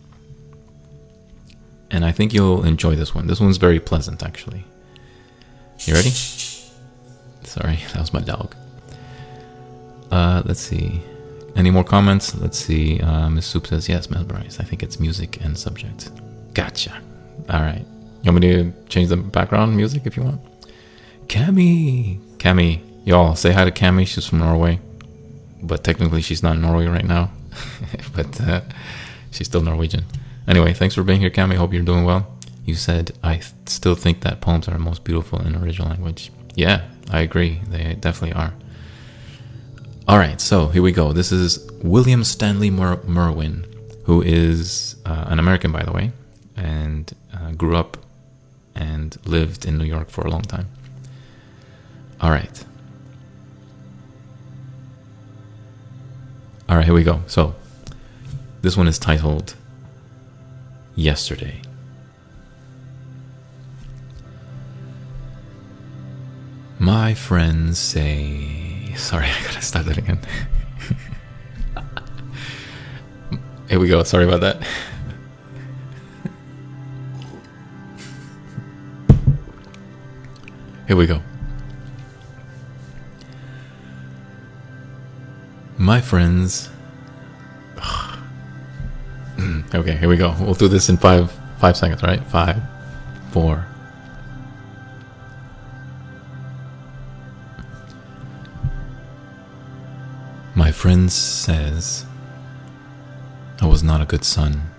[1.92, 3.28] And I think you'll enjoy this one.
[3.28, 4.66] This one's very pleasant, actually.
[5.86, 6.10] You ready?
[6.10, 8.56] Sorry, that was my dog.
[10.12, 11.02] Uh, let's see.
[11.56, 12.36] Any more comments?
[12.36, 13.00] Let's see.
[13.00, 14.62] Uh, Miss Soup says yes, mesmerized.
[14.62, 16.12] I think it's music and subject.
[16.54, 17.02] Gotcha.
[17.50, 17.86] All right.
[18.24, 20.42] You want me to change the background music if you want?
[21.28, 24.08] Cami, Cami, y'all say hi to Cami.
[24.08, 24.80] She's from Norway,
[25.62, 27.32] but technically she's not in Norway right now.
[28.16, 28.62] but uh,
[29.32, 30.06] she's still Norwegian.
[30.48, 31.56] Anyway, thanks for being here, Cami.
[31.56, 32.28] Hope you're doing well.
[32.66, 36.32] You said I th- still think that poems are most beautiful in original language.
[36.56, 37.62] Yeah, I agree.
[37.70, 38.54] They definitely are.
[40.08, 41.12] All right, so here we go.
[41.12, 43.66] This is William Stanley Mer- Merwin,
[44.06, 46.14] who is uh, an American, by the way,
[46.56, 47.98] and uh, grew up
[48.78, 50.68] and lived in New York for a long time.
[52.22, 52.64] All right.
[56.70, 57.22] All right, here we go.
[57.28, 57.56] So,
[58.62, 59.56] this one is titled
[60.96, 61.62] Yesterday.
[66.80, 68.94] My friends say.
[68.96, 70.20] Sorry, I gotta start that again.
[73.70, 74.04] Here we go.
[74.04, 74.66] Sorry about that.
[80.88, 81.22] Here we go.
[85.78, 86.70] My friends.
[89.76, 90.36] okay, here we go.
[90.40, 92.24] We'll do this in five five seconds, right?
[92.26, 92.62] Five,
[93.32, 93.66] four,
[100.58, 102.08] My friend says
[103.62, 104.72] I was not a good son.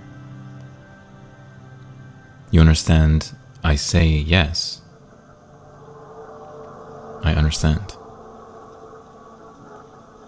[2.50, 3.30] You understand?
[3.62, 4.82] I say yes.
[7.22, 7.96] I understand.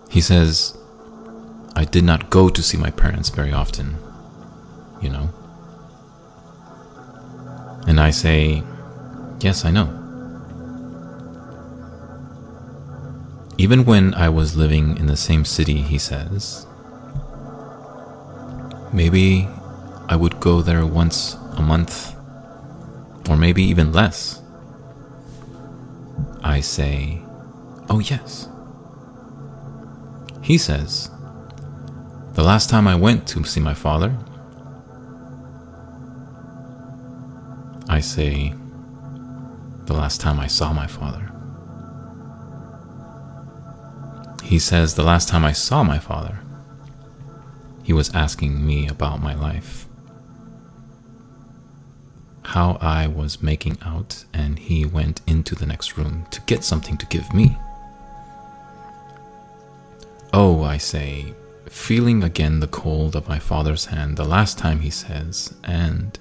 [0.09, 0.77] He says,
[1.77, 3.97] I did not go to see my parents very often,
[5.01, 5.31] you know.
[7.87, 8.63] And I say,
[9.41, 9.89] Yes, I know.
[13.57, 16.67] Even when I was living in the same city, he says,
[18.93, 19.49] maybe
[20.09, 22.15] I would go there once a month,
[23.29, 24.40] or maybe even less.
[26.43, 27.23] I say,
[27.89, 28.49] Oh, yes.
[30.43, 31.11] He says,
[32.33, 34.17] The last time I went to see my father,
[37.89, 38.55] I say,
[39.85, 41.27] The last time I saw my father.
[44.43, 46.41] He says, The last time I saw my father,
[47.83, 49.87] he was asking me about my life.
[52.51, 56.97] How I was making out, and he went into the next room to get something
[56.97, 57.57] to give me.
[60.33, 61.33] Oh, I say,
[61.67, 66.19] feeling again the cold of my father's hand the last time he says, and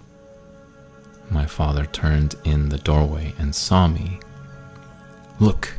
[1.32, 4.20] my father turned in the doorway and saw me.
[5.40, 5.74] Look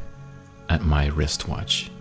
[0.69, 1.93] at my wristwatch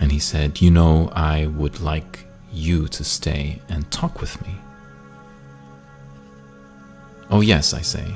[0.00, 4.56] and he said, You know, I would like you to stay and talk with me.
[7.30, 8.14] Oh, yes, I say.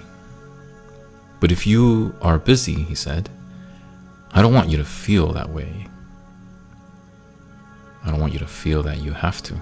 [1.41, 3.29] But if you are busy, he said,
[4.33, 5.89] I don't want you to feel that way.
[8.05, 9.57] I don't want you to feel that you have to,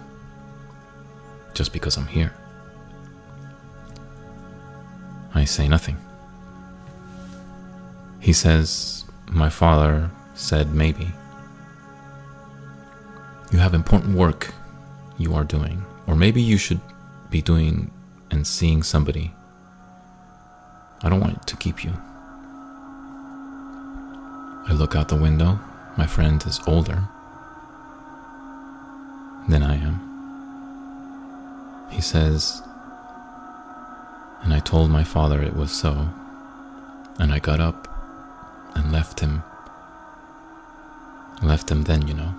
[1.54, 2.32] just because I'm here.
[5.34, 5.96] I say nothing.
[8.20, 11.12] He says, My father said maybe.
[13.50, 14.52] You have important work
[15.16, 16.80] you are doing, or maybe you should
[17.30, 17.90] be doing
[18.30, 19.32] and seeing somebody.
[21.02, 21.92] I don't want to keep you.
[24.66, 25.58] I look out the window.
[25.96, 27.08] My friend is older
[29.48, 30.00] than I am.
[31.90, 32.62] He says,
[34.42, 36.10] and I told my father it was so,
[37.18, 37.88] and I got up
[38.74, 39.42] and left him.
[41.42, 42.34] Left him then, you know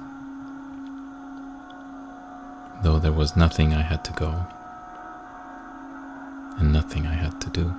[2.81, 4.45] though there was nothing I had to go
[6.57, 7.73] and nothing I had to do.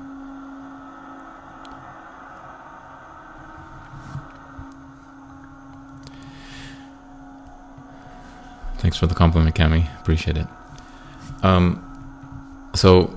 [8.80, 9.86] Thanks for the compliment, Cami.
[10.00, 10.46] Appreciate it.
[11.42, 11.86] Um,
[12.74, 13.14] so,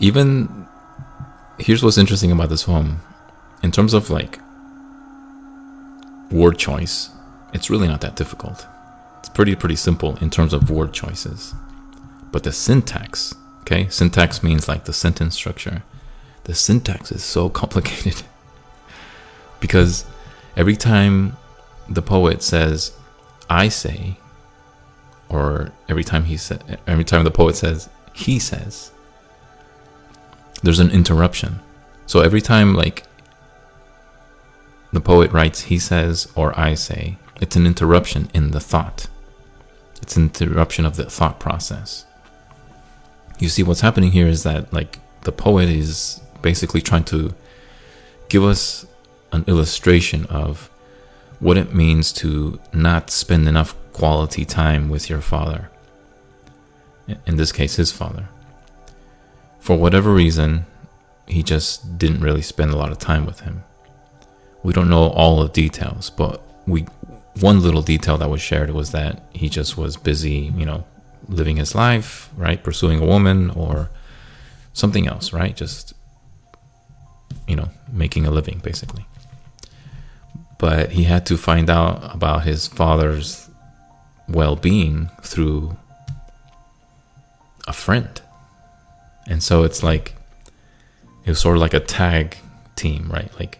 [0.00, 0.66] even
[1.58, 3.00] here's what's interesting about this poem.
[3.62, 4.38] In terms of like
[6.30, 7.10] word choice,
[7.52, 8.66] it's really not that difficult.
[9.18, 11.54] It's pretty, pretty simple in terms of word choices.
[12.30, 15.82] But the syntax, okay, syntax means like the sentence structure.
[16.44, 18.22] The syntax is so complicated
[19.60, 20.04] because
[20.56, 21.36] every time
[21.88, 22.92] the poet says,
[23.50, 24.18] I say,
[25.28, 28.90] or every time he said, every time the poet says, he says,
[30.62, 31.60] there's an interruption.
[32.06, 33.04] So every time like
[34.92, 39.06] the poet writes he says or I say, it's an interruption in the thought.
[40.02, 42.04] It's an interruption of the thought process.
[43.38, 47.34] You see, what's happening here is that, like, the poet is basically trying to
[48.28, 48.86] give us
[49.32, 50.70] an illustration of
[51.38, 55.70] what it means to not spend enough quality time with your father.
[57.26, 58.28] In this case, his father.
[59.58, 60.66] For whatever reason,
[61.26, 63.64] he just didn't really spend a lot of time with him.
[64.62, 66.86] We don't know all the details, but we
[67.40, 70.84] one little detail that was shared was that he just was busy, you know,
[71.28, 72.62] living his life, right?
[72.62, 73.90] Pursuing a woman or
[74.72, 75.56] something else, right?
[75.56, 75.92] Just,
[77.46, 79.06] you know, making a living, basically.
[80.58, 83.47] But he had to find out about his father's
[84.28, 85.76] well being through
[87.66, 88.20] a friend.
[89.26, 90.14] And so it's like,
[91.24, 92.36] it was sort of like a tag
[92.76, 93.30] team, right?
[93.38, 93.58] Like,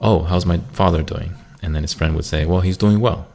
[0.00, 1.34] oh, how's my father doing?
[1.62, 3.28] and then his friend would say, "Well, he's doing well,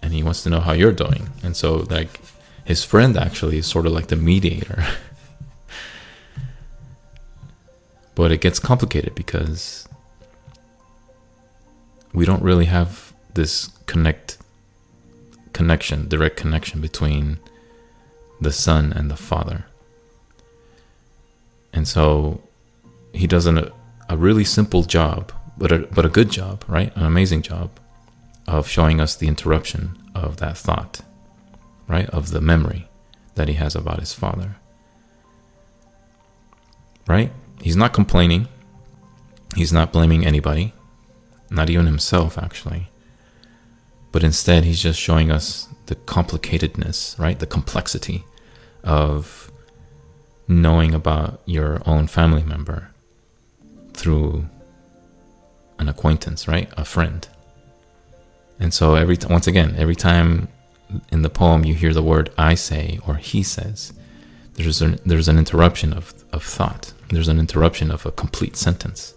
[0.00, 2.20] and he wants to know how you're doing." And so, like,
[2.64, 4.84] his friend actually is sort of like the mediator.
[8.14, 9.88] but it gets complicated because
[12.12, 14.38] we don't really have this connect
[15.54, 17.38] connection, direct connection between
[18.40, 19.66] the son and the father.
[21.72, 22.42] And so
[23.12, 23.70] he does an,
[24.08, 26.94] a really simple job but a, but a good job, right?
[26.96, 27.70] An amazing job
[28.46, 31.00] of showing us the interruption of that thought,
[31.88, 32.08] right?
[32.10, 32.88] Of the memory
[33.36, 34.56] that he has about his father.
[37.06, 37.32] right?
[37.60, 38.48] He's not complaining.
[39.56, 40.74] He's not blaming anybody,
[41.50, 42.88] not even himself, actually.
[44.14, 47.36] But instead, he's just showing us the complicatedness, right?
[47.36, 48.24] The complexity
[48.84, 49.50] of
[50.46, 52.92] knowing about your own family member
[53.92, 54.48] through
[55.80, 56.72] an acquaintance, right?
[56.76, 57.26] A friend.
[58.60, 60.46] And so every t- once again, every time
[61.10, 63.94] in the poem you hear the word I say or he says,
[64.52, 66.92] there's an, there's an interruption of, of thought.
[67.10, 69.12] There's an interruption of a complete sentence.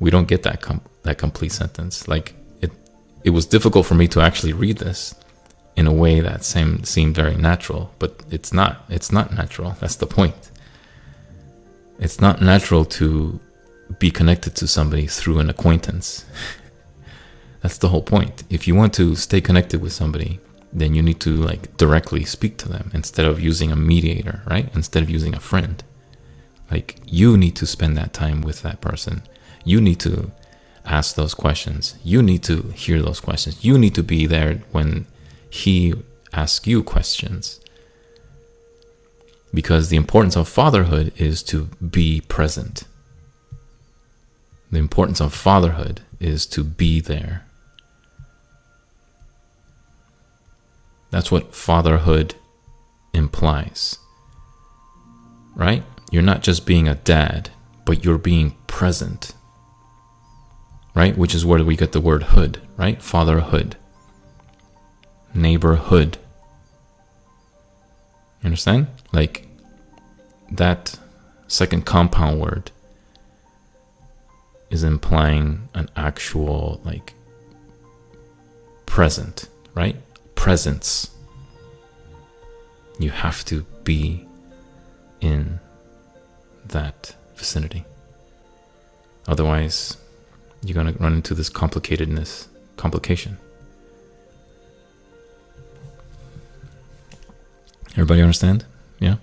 [0.00, 2.08] We don't get that com- that complete sentence.
[2.08, 2.34] Like
[3.24, 5.14] it was difficult for me to actually read this
[5.76, 8.84] in a way that seemed seemed very natural, but it's not.
[8.88, 9.76] It's not natural.
[9.80, 10.50] That's the point.
[11.98, 13.40] It's not natural to
[13.98, 16.24] be connected to somebody through an acquaintance.
[17.62, 18.42] That's the whole point.
[18.50, 20.40] If you want to stay connected with somebody,
[20.72, 24.68] then you need to like directly speak to them instead of using a mediator, right?
[24.74, 25.82] Instead of using a friend.
[26.70, 29.22] Like you need to spend that time with that person.
[29.64, 30.32] You need to
[30.84, 31.96] ask those questions.
[32.04, 33.64] You need to hear those questions.
[33.64, 35.06] You need to be there when
[35.50, 35.94] he
[36.32, 37.60] asks you questions.
[39.54, 42.84] Because the importance of fatherhood is to be present.
[44.70, 47.44] The importance of fatherhood is to be there.
[51.10, 52.34] That's what fatherhood
[53.12, 53.98] implies.
[55.54, 55.84] Right?
[56.10, 57.50] You're not just being a dad,
[57.84, 59.34] but you're being present.
[60.94, 61.16] Right?
[61.16, 63.02] Which is where we get the word hood, right?
[63.02, 63.76] Fatherhood.
[65.34, 66.18] Neighborhood.
[68.42, 68.88] You understand?
[69.12, 69.48] Like
[70.50, 70.98] that
[71.46, 72.70] second compound word
[74.70, 77.14] is implying an actual like
[78.86, 79.96] present, right?
[80.34, 81.10] Presence.
[82.98, 84.26] You have to be
[85.20, 85.60] in
[86.66, 87.84] that vicinity.
[89.26, 89.96] Otherwise,
[90.64, 92.46] you're going to run into this complicatedness,
[92.76, 93.38] complication.
[97.92, 98.64] Everybody understand?
[99.00, 99.16] Yeah?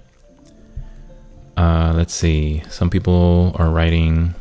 [1.58, 2.64] Uh, let's see.
[2.70, 4.36] Some people are writing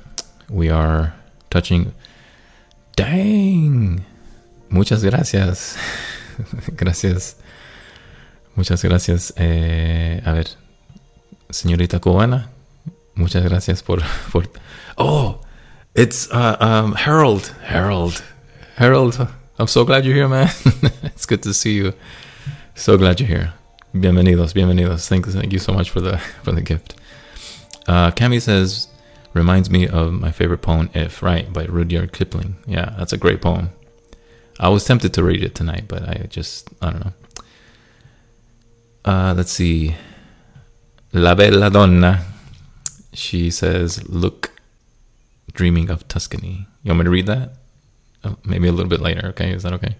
[0.51, 1.15] we are
[1.51, 1.93] touching.
[2.97, 4.05] Dang.
[4.71, 5.77] Muchas gracias.
[6.77, 7.37] gracias.
[8.55, 9.33] Muchas gracias.
[9.37, 10.49] Eh, a ver,
[11.51, 12.51] señorita cubana.
[13.15, 14.51] Muchas gracias por, por.
[14.97, 15.41] Oh,
[15.99, 17.53] it's uh, um, Harold.
[17.65, 18.23] Harold.
[18.77, 19.29] Harold.
[19.59, 20.49] I'm so glad you're here, man.
[21.03, 21.93] it's good to see you.
[22.77, 23.55] So glad you're here.
[23.93, 25.09] Bienvenidos, bienvenidos.
[25.09, 26.95] Thank, thank you so much for the for the gift.
[27.89, 28.87] Uh, Cami says,
[29.35, 32.55] reminds me of my favorite poem, If, right, by Rudyard Kipling.
[32.65, 33.71] Yeah, that's a great poem.
[34.61, 37.13] I was tempted to read it tonight, but I just, I don't know.
[39.05, 39.97] Uh, let's see.
[41.13, 42.25] La Bella Donna.
[43.15, 44.53] She says, Look,
[45.59, 46.69] dreaming of Tuscany.
[46.85, 47.55] You want me to read that?
[48.23, 49.51] Oh, maybe a little bit later, okay?
[49.53, 49.97] Is that okay?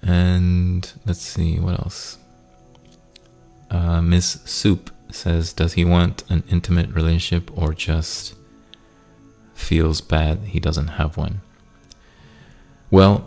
[0.00, 2.18] And let's see, what else?
[3.68, 8.36] Uh, Miss Soup says, Does he want an intimate relationship or just
[9.54, 11.40] feels bad he doesn't have one?
[12.92, 13.26] Well,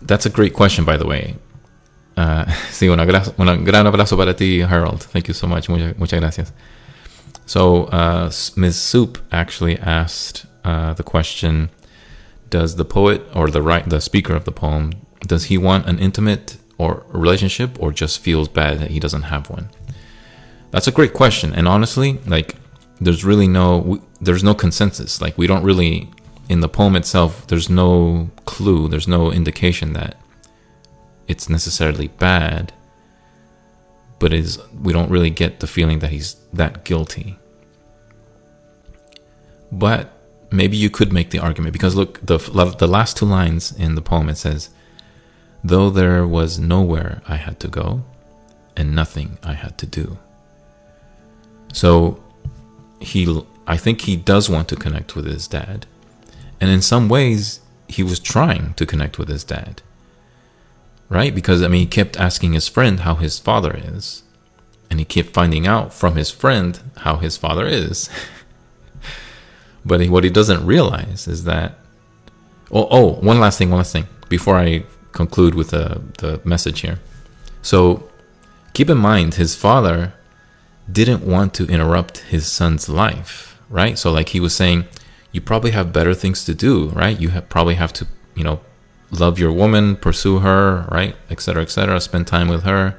[0.00, 1.36] that's a great question, by the way.
[2.16, 5.04] Uh, sí, un gran abrazo para ti, Harold.
[5.04, 5.68] Thank you so much.
[5.68, 6.52] Muchas, muchas gracias.
[7.46, 8.80] So, uh, Ms.
[8.80, 11.70] Soup actually asked uh, the question
[12.50, 14.92] Does the poet or the, right, the speaker of the poem,
[15.26, 19.50] does he want an intimate or relationship or just feels bad that he doesn't have
[19.50, 19.70] one?
[20.70, 22.56] That's a great question, and honestly, like,
[23.00, 25.20] there's really no there's no consensus.
[25.20, 26.08] Like, we don't really
[26.48, 27.46] in the poem itself.
[27.46, 28.88] There's no clue.
[28.88, 30.16] There's no indication that
[31.28, 32.72] it's necessarily bad,
[34.22, 37.36] but is we don't really get the feeling that he's that guilty.
[39.72, 40.12] But
[40.52, 42.38] maybe you could make the argument because look, the
[42.78, 44.70] the last two lines in the poem it says,
[45.64, 48.04] "Though there was nowhere I had to go,
[48.76, 50.18] and nothing I had to do."
[51.72, 52.22] So
[53.00, 53.22] he
[53.66, 55.86] I think he does want to connect with his dad.
[56.60, 57.58] And in some ways
[57.88, 59.82] he was trying to connect with his dad.
[61.12, 61.34] Right?
[61.34, 64.22] Because I mean he kept asking his friend how his father is.
[64.88, 68.10] And he kept finding out from his friend how his father is.
[69.84, 71.78] but what he doesn't realize is that
[72.70, 76.80] oh, oh, one last thing, one last thing before I conclude with the, the message
[76.80, 76.98] here.
[77.60, 78.08] So
[78.72, 80.14] keep in mind his father
[80.90, 83.98] didn't want to interrupt his son's life, right?
[83.98, 84.86] So, like he was saying,
[85.30, 87.18] you probably have better things to do, right?
[87.18, 88.60] You have, probably have to, you know,
[89.12, 92.96] love your woman, pursue her, right, etc., etc., spend time with her,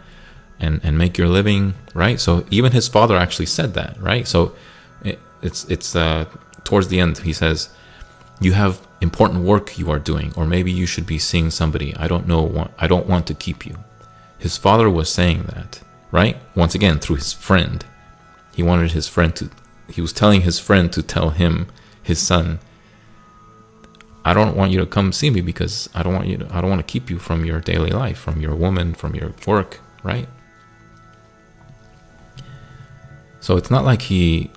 [0.64, 4.54] and and make your living right so even his father actually said that right so
[5.04, 6.26] it, it's it's uh
[6.64, 7.70] towards the end he says
[8.40, 12.08] you have important work you are doing or maybe you should be seeing somebody i
[12.08, 13.76] don't know i don't want to keep you
[14.38, 17.86] his father was saying that right once again through his friend
[18.56, 19.50] he wanted his friend to
[19.90, 21.68] he was telling his friend to tell him
[22.02, 22.60] his son
[24.26, 26.62] I don't want you to come see me because I don't want you to, I
[26.62, 29.82] don't want to keep you from your daily life, from your woman, from your work,
[30.02, 30.30] right?
[33.42, 34.50] So it's not like he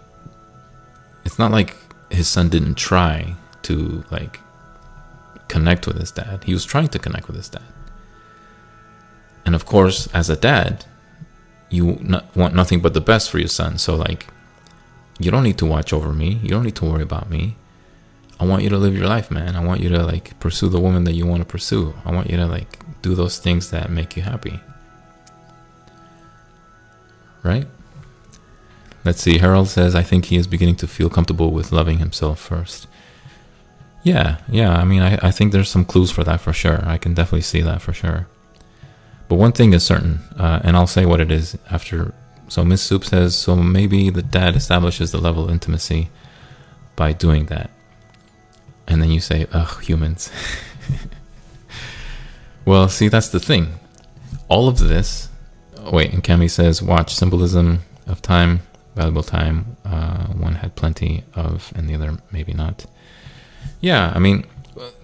[1.25, 1.75] it's not like
[2.09, 4.39] his son didn't try to like
[5.49, 6.45] connect with his dad.
[6.45, 7.67] He was trying to connect with his dad.
[9.45, 10.85] And of course, as a dad,
[11.69, 11.99] you
[12.37, 13.79] want nothing but the best for your son.
[13.79, 14.29] So like
[15.19, 16.39] you don't need to watch over me.
[16.43, 17.57] You don't need to worry about me.
[18.39, 19.57] I want you to live your life, man.
[19.57, 21.95] I want you to like pursue the woman that you want to pursue.
[22.05, 24.61] I want you to like do those things that make you happy.
[27.43, 27.67] Right?
[29.05, 29.39] Let's see.
[29.39, 32.89] Harold says, I think he is beginning to feel comfortable with loving himself first.
[34.03, 34.77] Yeah, yeah.
[34.77, 36.85] I mean, I, I think there's some clues for that for sure.
[36.85, 38.27] I can definitely see that for sure.
[39.29, 42.15] But one thing is certain, uh, and I'll say what it is after.
[42.49, 46.11] So Miss Soup says, so maybe the dad establishes the level of intimacy
[46.95, 47.71] by doing that
[48.89, 50.31] and then you say, ugh, humans.
[52.65, 53.75] well, see, that's the thing.
[54.49, 55.29] All of this.
[55.79, 58.61] Oh, wait, and Cami says, watch symbolism of time,
[58.95, 59.77] valuable time.
[59.85, 62.87] Uh, one had plenty of, and the other maybe not.
[63.81, 64.45] Yeah, I mean,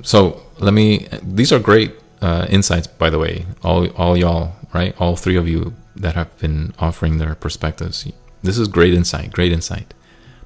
[0.02, 1.08] so let me.
[1.22, 3.46] These are great uh, insights, by the way.
[3.62, 4.94] All, all y'all, right?
[5.00, 8.06] All three of you that have been offering their perspectives.
[8.42, 9.94] This is great insight, great insight.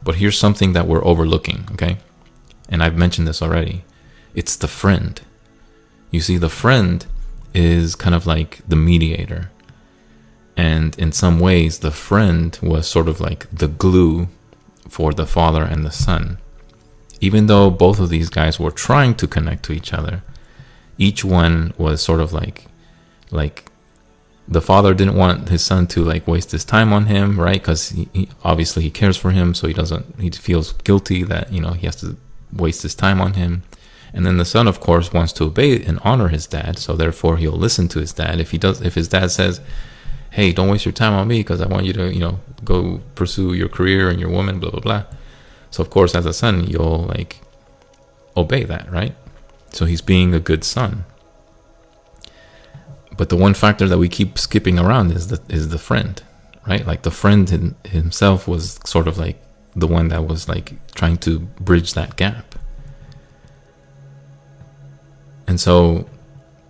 [0.03, 1.99] But here's something that we're overlooking, okay?
[2.69, 3.85] And I've mentioned this already,
[4.35, 5.21] it's the friend.
[6.11, 7.05] You see, the friend
[7.55, 9.51] is kind of like the mediator.
[10.57, 14.29] And in some ways, the friend was sort of like the glue
[14.89, 16.39] for the father and the son.
[17.21, 20.23] Even though both of these guys were trying to connect to each other,
[20.99, 22.67] each one was sort of like,
[23.31, 23.71] like
[24.49, 27.61] the father didn't want his son to like waste his time on him, right?
[27.61, 30.21] Because he, he, obviously he cares for him, so he doesn't.
[30.21, 32.17] He feels guilty that you know he has to
[32.53, 33.63] waste his time on him.
[34.13, 37.37] And then the son, of course, wants to obey and honor his dad, so therefore
[37.37, 38.41] he'll listen to his dad.
[38.41, 39.61] If he does, if his dad says,
[40.31, 43.01] "Hey, don't waste your time on me because I want you to, you know, go
[43.15, 45.03] pursue your career and your woman," blah blah blah.
[45.71, 47.41] So of course, as a son, you'll like
[48.37, 49.15] obey that, right?
[49.73, 51.05] So he's being a good son.
[53.17, 56.23] But the one factor that we keep skipping around is the is the friend,
[56.67, 56.87] right?
[56.87, 59.39] Like the friend himself was sort of like
[59.77, 62.57] the one that was like trying to bridge that gap.
[65.47, 66.09] And so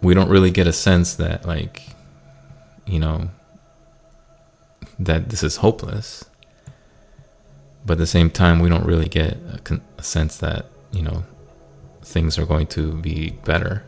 [0.03, 1.83] we don't really get a sense that like
[2.85, 3.31] you know
[4.99, 6.25] that this is hopeless.
[7.85, 11.03] But at the same time we don't really get a, con- a sense that, you
[11.03, 11.25] know,
[12.03, 13.85] things are going to be better.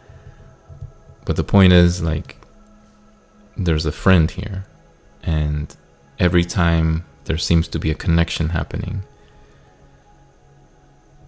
[1.26, 2.36] but the point is like
[3.56, 4.64] there's a friend here
[5.22, 5.76] and
[6.18, 9.04] every time there seems to be a connection happening,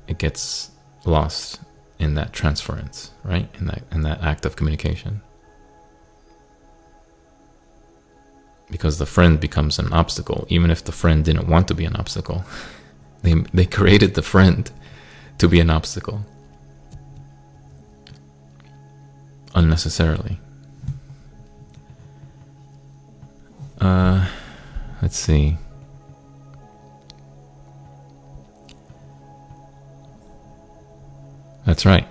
[0.08, 0.72] it gets
[1.04, 1.60] lost
[2.00, 3.48] in that transference, right?
[3.60, 5.22] In that in that act of communication.
[8.68, 11.94] Because the friend becomes an obstacle, even if the friend didn't want to be an
[11.94, 12.44] obstacle.
[13.22, 14.72] they they created the friend
[15.38, 16.26] to be an obstacle.
[19.54, 20.40] Unnecessarily.
[23.80, 24.26] Uh
[25.00, 25.58] let's see.
[31.64, 32.06] That's right.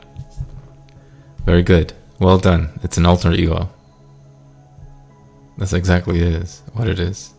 [1.46, 1.94] Very good.
[2.20, 2.80] Well done.
[2.84, 3.70] It's an alter ego.
[5.58, 7.34] That's exactly it is, what it is.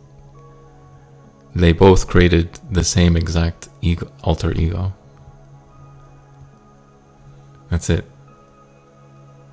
[1.55, 4.93] They both created the same exact ego, alter ego.
[7.71, 8.05] That's it.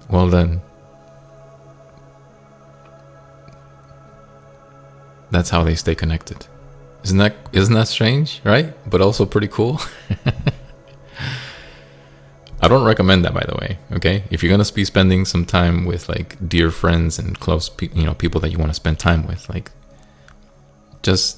[0.10, 0.62] Well done.
[5.32, 6.48] That's how they stay connected.
[7.04, 8.74] Isn't that isn't that strange, right?
[8.90, 9.80] But also pretty cool.
[12.62, 13.80] I don't recommend that, by the way.
[13.94, 17.90] Okay, if you're gonna be spending some time with like dear friends and close, pe-
[17.94, 19.72] you know, people that you want to spend time with, like,
[21.02, 21.38] just,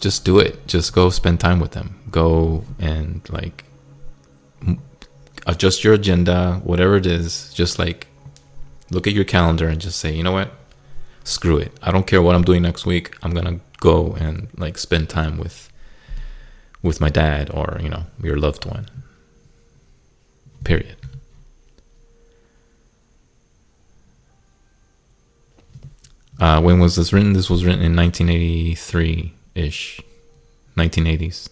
[0.00, 0.66] just do it.
[0.66, 2.00] Just go spend time with them.
[2.10, 3.64] Go and like
[5.46, 7.52] adjust your agenda, whatever it is.
[7.54, 8.06] Just like
[8.90, 10.52] look at your calendar and just say, you know what,
[11.24, 11.72] screw it.
[11.82, 13.16] I don't care what I'm doing next week.
[13.22, 15.70] I'm gonna go and like spend time with
[16.84, 18.86] with my dad or, you know, your loved one.
[20.62, 20.96] Period.
[26.38, 27.32] Uh, when was this written?
[27.32, 30.00] This was written in 1983 ish,
[30.76, 31.48] 1980s.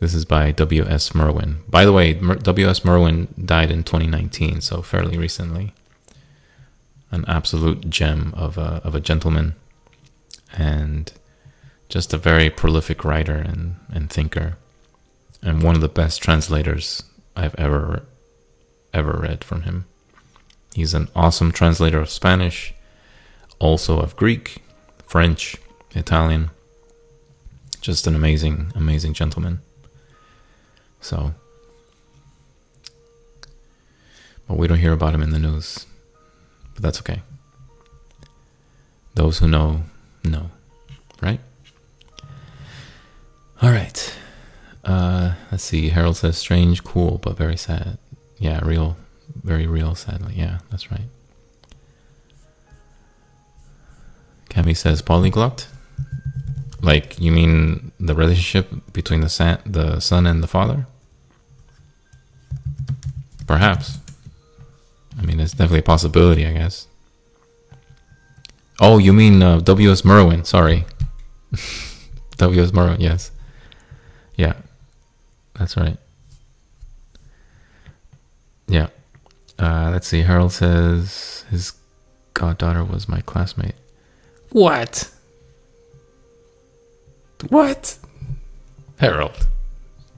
[0.00, 1.14] This is by W.S.
[1.14, 1.62] Merwin.
[1.68, 2.84] By the way, W.S.
[2.84, 5.72] Merwin died in 2019, so fairly recently.
[7.12, 9.54] An absolute gem of a, of a gentleman
[10.56, 11.12] and
[11.88, 14.56] just a very prolific writer and, and thinker,
[15.42, 17.02] and one of the best translators
[17.36, 18.06] I've ever
[18.92, 19.84] ever read from him.
[20.74, 22.74] He's an awesome translator of Spanish,
[23.58, 24.62] also of Greek,
[25.04, 25.56] French,
[25.94, 26.50] Italian.
[27.80, 29.60] Just an amazing, amazing gentleman.
[31.00, 31.34] So,
[34.48, 35.86] but we don't hear about him in the news.
[36.74, 37.22] But that's okay.
[39.14, 39.84] Those who know,
[40.24, 40.50] know.
[41.22, 41.40] Right?
[43.62, 44.14] All right.
[44.84, 45.88] Uh, let's see.
[45.88, 47.98] Harold says strange, cool, but very sad.
[48.38, 48.96] Yeah, real,
[49.42, 50.34] very real, sadly.
[50.36, 51.08] Yeah, that's right.
[54.50, 55.66] Cami says polyglot.
[56.82, 60.86] Like you mean the relationship between the son, the son and the father?
[63.46, 63.98] Perhaps.
[65.18, 66.86] I mean, it's definitely a possibility, I guess.
[68.78, 70.04] Oh, you mean uh, W.S.
[70.04, 70.44] Merwin?
[70.44, 70.84] Sorry,
[72.36, 72.72] W.S.
[72.72, 73.00] Merwin.
[73.00, 73.30] Yes.
[75.58, 75.96] That's right.
[78.68, 78.88] Yeah.
[79.58, 80.22] Uh, let's see.
[80.22, 81.72] Harold says his
[82.34, 83.74] goddaughter was my classmate.
[84.50, 85.10] What?
[87.48, 87.98] What?
[88.98, 89.46] Harold.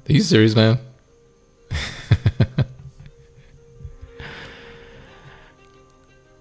[0.09, 0.79] Are you serious, man?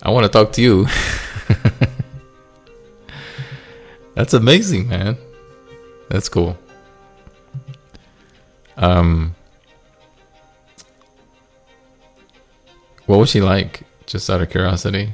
[0.01, 0.87] I want to talk to you.
[4.15, 5.17] That's amazing, man.
[6.09, 6.57] That's cool.
[8.77, 9.35] Um,
[13.05, 13.83] what was she like?
[14.05, 15.11] Just out of curiosity,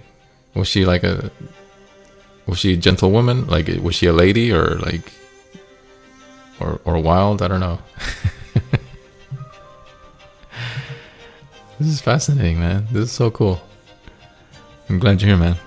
[0.54, 1.32] was she like a
[2.46, 3.48] was she a gentlewoman?
[3.48, 5.12] Like was she a lady or like
[6.60, 7.42] or or wild?
[7.42, 7.80] I don't know.
[11.80, 12.88] this is fascinating, man.
[12.92, 13.60] This is so cool.
[14.90, 15.58] I'm glad you're here, man.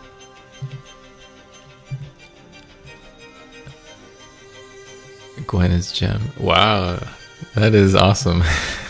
[5.47, 6.20] Gwen is gem.
[6.38, 6.99] Wow,
[7.55, 8.43] that is awesome.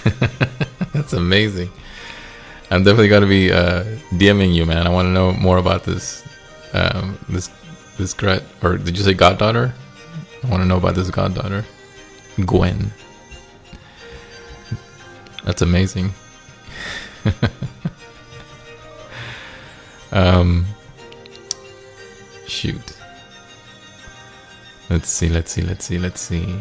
[0.93, 1.71] That's amazing.
[2.71, 4.87] I'm definitely gonna be uh, DMing you, man.
[4.87, 6.25] I want to know more about this,
[6.73, 7.51] um, this,
[7.97, 9.73] this gret, or did you say goddaughter?
[10.43, 11.65] I want to know about this goddaughter,
[12.45, 12.93] Gwen.
[15.45, 16.13] That's amazing.
[20.13, 20.67] um,
[22.47, 22.99] shoot.
[24.91, 26.57] Let's see, let's see, let's see, let's see.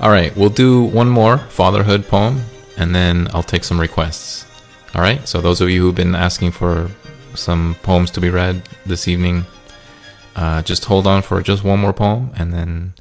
[0.00, 2.40] All right, we'll do one more fatherhood poem
[2.76, 4.44] and then I'll take some requests.
[4.94, 6.90] All right, so those of you who've been asking for
[7.34, 9.44] some poems to be read this evening,
[10.36, 12.94] uh, just hold on for just one more poem and then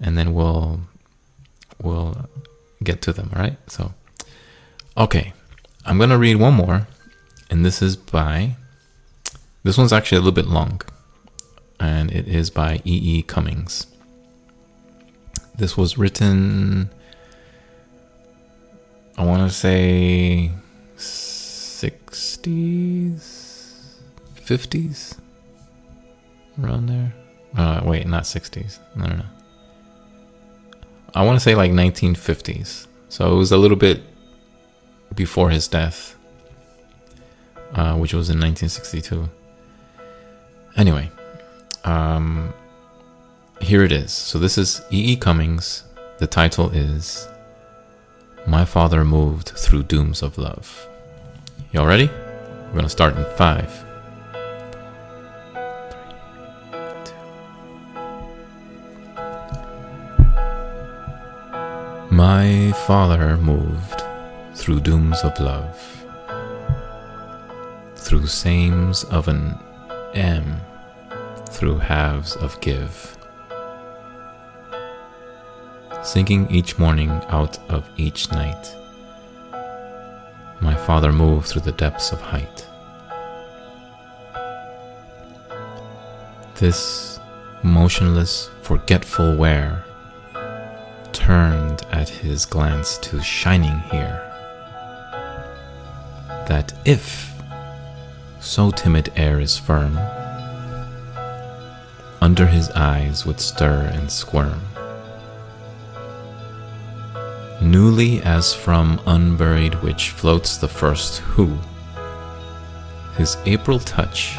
[0.00, 0.80] and then we'll
[1.82, 2.28] we'll
[2.82, 3.56] get to them, all right?
[3.70, 3.92] So
[4.96, 5.32] okay.
[5.84, 6.88] I'm to read one more
[7.50, 8.56] and this is by
[9.62, 10.80] this one's actually a little bit long
[11.78, 13.18] and it is by E.
[13.18, 13.22] E.
[13.22, 13.86] Cummings.
[15.56, 16.90] This was written,
[19.16, 20.52] I want to say,
[20.96, 21.88] 60s,
[24.36, 25.18] 50s,
[26.62, 27.14] around there.
[27.56, 28.78] Uh, wait, not 60s.
[28.94, 29.24] No, no, no.
[31.14, 32.86] I want to say like 1950s.
[33.08, 34.02] So it was a little bit
[35.14, 36.16] before his death,
[37.72, 39.28] uh, which was in 1962.
[40.76, 41.10] Anyway,
[41.84, 42.52] um,
[43.60, 44.12] here it is.
[44.12, 45.12] So this is E.
[45.12, 45.16] E.
[45.16, 45.84] Cummings.
[46.18, 47.28] The title is
[48.46, 50.88] My Father Moved Through Dooms of Love.
[51.72, 52.06] Y'all ready?
[52.08, 53.84] We're going to start in five.
[62.10, 64.02] My father moved
[64.54, 66.06] through dooms of love,
[67.96, 69.54] through sames of an
[70.14, 70.60] M
[71.56, 73.16] through halves of give.
[76.06, 78.76] Sinking each morning out of each night,
[80.60, 82.64] my father moved through the depths of height.
[86.54, 87.18] This
[87.64, 89.84] motionless, forgetful where
[91.12, 94.22] turned at his glance to shining here.
[96.46, 97.34] That if
[98.38, 99.98] so timid air is firm,
[102.20, 104.60] under his eyes would stir and squirm.
[107.60, 111.58] Newly as from unburied which floats the first who,
[113.16, 114.36] His April touch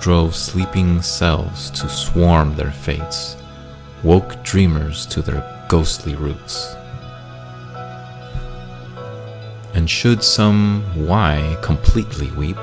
[0.00, 3.36] drove sleeping selves to swarm their fates,
[4.02, 6.74] woke dreamers to their ghostly roots.
[9.74, 12.58] And should some why completely weep,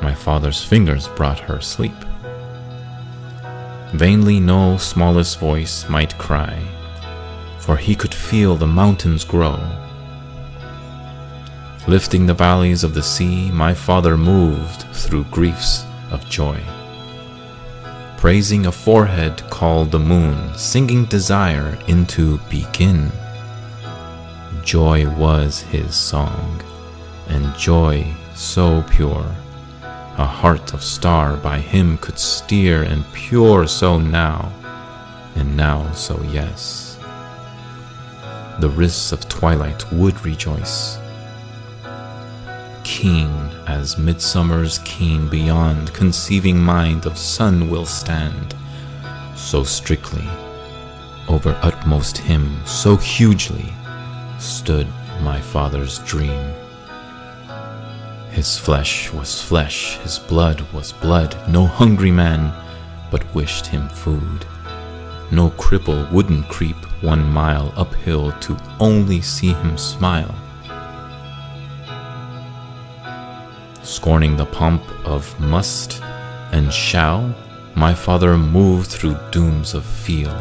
[0.00, 1.96] my father's fingers brought her sleep.
[3.92, 6.62] Vainly no smallest voice might cry,
[7.62, 9.58] for he could feel the mountains grow.
[11.86, 16.60] Lifting the valleys of the sea, my father moved through griefs of joy.
[18.16, 23.10] Praising a forehead called the moon, singing desire into begin.
[24.64, 26.62] Joy was his song,
[27.28, 29.26] and joy so pure.
[30.18, 34.52] A heart of star by him could steer, and pure so now,
[35.36, 36.91] and now so yes.
[38.60, 40.98] The wrists of twilight would rejoice
[43.02, 48.54] keen as midsummer's keen beyond conceiving mind of sun will stand,
[49.34, 50.28] so strictly,
[51.28, 53.72] over utmost him, so hugely,
[54.38, 54.86] stood
[55.22, 56.52] my father's dream.
[58.30, 62.52] His flesh was flesh, his blood was blood, no hungry man
[63.10, 64.46] but wished him food.
[65.32, 70.32] No cripple wouldn't creep one mile uphill to only see him smile.
[73.82, 76.00] scorning the pomp of must
[76.52, 77.34] and shall,
[77.74, 80.34] my father moved through dooms of feel.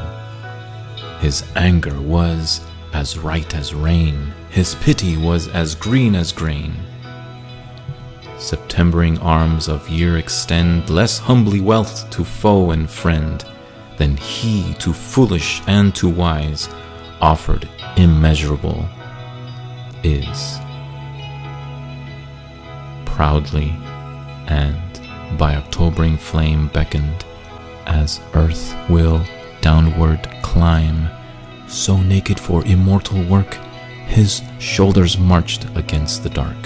[1.19, 2.61] His anger was
[2.93, 6.73] as right as rain, his pity was as green as grain.
[8.37, 13.45] Septembering arms of year extend less humbly wealth to foe and friend
[14.01, 16.67] than he to foolish and to wise
[17.21, 18.89] offered immeasurable
[20.03, 20.57] is
[23.05, 23.69] proudly,
[24.47, 24.81] and
[25.37, 27.23] by Octobering flame beckoned,
[27.85, 29.23] as earth will
[29.61, 31.07] downward climb,
[31.67, 33.53] so naked for immortal work,
[34.07, 36.65] his shoulders marched against the dark.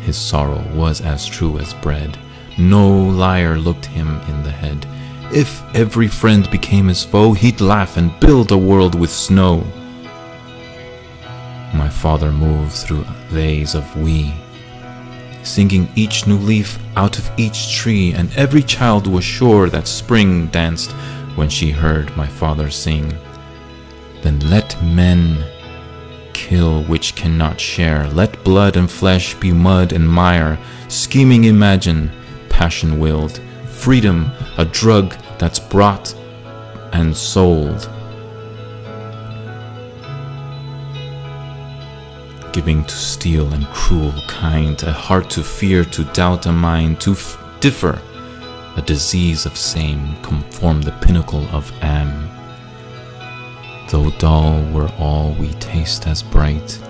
[0.00, 2.18] His sorrow was as true as bread,
[2.58, 4.84] no liar looked him in the head.
[5.32, 9.62] If every friend became his foe, he'd laugh and build a world with snow.
[11.74, 14.32] My father moved through days of we,
[15.42, 20.46] singing each new leaf out of each tree, and every child was sure that spring
[20.46, 20.92] danced
[21.36, 23.12] when she heard my father sing.
[24.22, 25.44] Then let men
[26.32, 30.58] kill which cannot share, let blood and flesh be mud and mire,
[30.88, 32.10] scheming imagine,
[32.48, 33.42] passion willed,
[33.78, 36.14] freedom a drug that's brought
[36.92, 37.88] and sold.
[42.58, 47.16] giving to steel and cruel kind, a heart to fear, to doubt, a mind to
[47.60, 48.02] differ,
[48.74, 52.28] a disease of same, conform the pinnacle of am.
[53.90, 56.80] Though dull were all we taste as bright,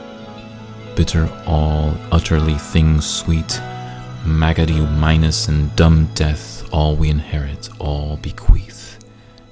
[0.97, 3.61] bitter all, utterly things sweet,
[4.25, 8.99] maggoty minus and dumb death, all we inherit, all bequeath,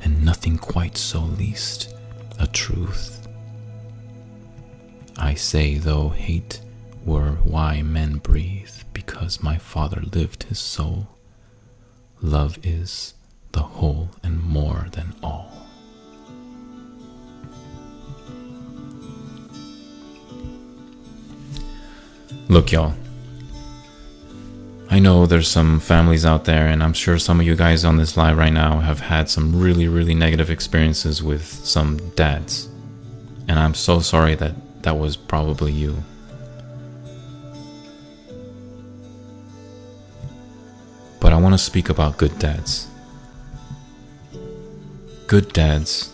[0.03, 1.95] and nothing quite so least,
[2.39, 3.17] a truth
[5.19, 6.61] I say, though hate
[7.05, 11.09] were why men breathe, because my Father lived his soul.
[12.21, 13.15] Love is
[13.53, 15.53] the whole and more than all.
[22.49, 22.93] Look, y'all.
[24.89, 27.97] I know there's some families out there, and I'm sure some of you guys on
[27.97, 32.69] this live right now have had some really, really negative experiences with some dads.
[33.49, 36.05] And I'm so sorry that that was probably you.
[41.21, 42.87] But I want to speak about good dads.
[45.27, 46.13] Good dads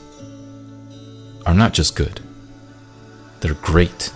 [1.45, 2.20] are not just good,
[3.41, 4.11] they're great.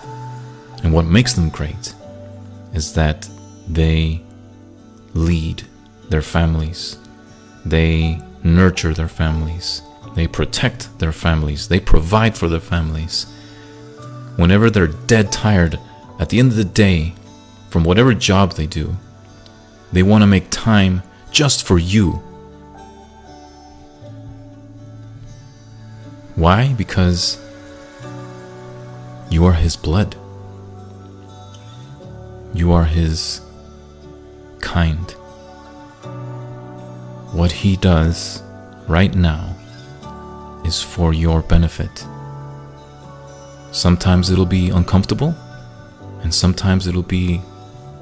[0.82, 1.94] And what makes them great
[2.72, 3.28] is that
[3.68, 4.22] they
[5.16, 5.64] lead
[6.08, 6.98] their families,
[7.64, 9.82] they nurture their families,
[10.14, 13.26] they protect their families, they provide for their families
[14.36, 15.78] whenever they're dead tired
[16.18, 17.14] at the end of the day
[17.70, 18.96] from whatever job they do,
[19.92, 22.12] they want to make time just for you.
[26.34, 26.74] Why?
[26.74, 27.42] Because
[29.30, 30.16] you are his blood.
[32.54, 33.40] You are his
[34.66, 35.12] kind.
[37.32, 38.42] What he does
[38.88, 39.54] right now
[40.64, 42.04] is for your benefit.
[43.70, 45.34] Sometimes it'll be uncomfortable,
[46.22, 47.40] and sometimes it'll be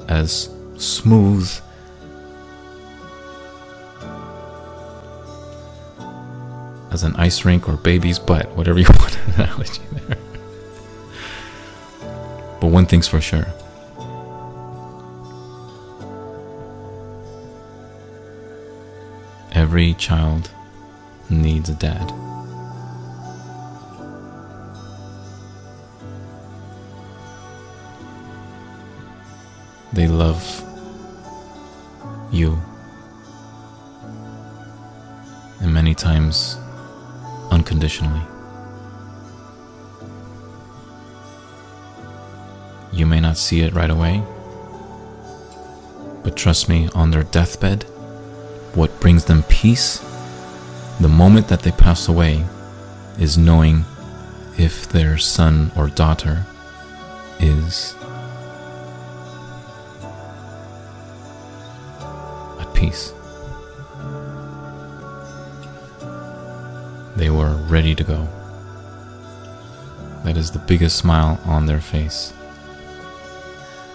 [0.09, 0.49] as
[0.79, 1.51] smooth
[6.91, 10.17] as an ice rink or baby's butt, whatever you want an analogy there.
[12.61, 13.47] But one thing's for sure.
[19.75, 20.51] Every child
[21.29, 22.09] needs a dad.
[29.93, 30.45] They love
[32.31, 32.57] you.
[35.59, 36.57] And many times
[37.51, 38.23] unconditionally.
[42.93, 44.23] You may not see it right away,
[46.23, 47.87] but trust me, on their deathbed,
[48.77, 49.99] what brings them peace
[51.01, 52.45] the moment that they pass away
[53.19, 53.85] is knowing
[54.57, 56.45] if their son or daughter
[57.41, 57.95] is
[62.61, 63.13] at peace.
[67.17, 68.29] They were ready to go.
[70.25, 72.33] That is the biggest smile on their face.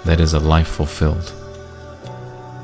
[0.05, 1.34] That is a life fulfilled.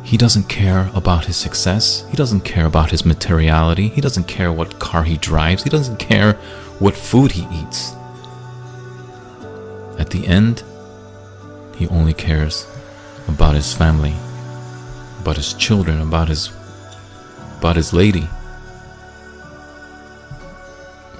[0.05, 2.05] He doesn't care about his success.
[2.11, 3.87] He doesn't care about his materiality.
[3.87, 5.63] He doesn't care what car he drives.
[5.63, 6.33] He doesn't care
[6.77, 7.93] what food he eats.
[9.97, 10.61] At the end,
[11.75, 12.67] he only cares
[13.27, 14.13] about his family,
[15.21, 16.51] about his children, about his
[17.57, 18.29] about his lady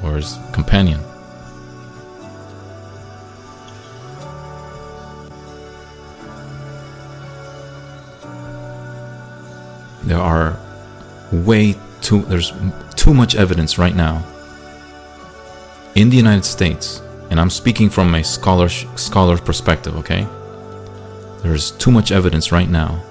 [0.04, 1.02] or his companion.
[10.06, 10.58] There are
[11.32, 12.54] way too there's
[12.96, 14.24] too much evidence right now
[15.96, 20.28] in the United States, and I'm speaking from a scholar scholar perspective, okay?
[21.42, 23.02] There's too much evidence right now.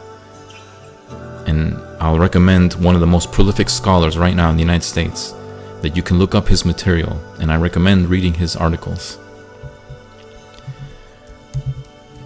[1.47, 5.35] And I'll recommend one of the most prolific scholars right now in the United States
[5.83, 9.19] that you can look up his material, and I recommend reading his articles.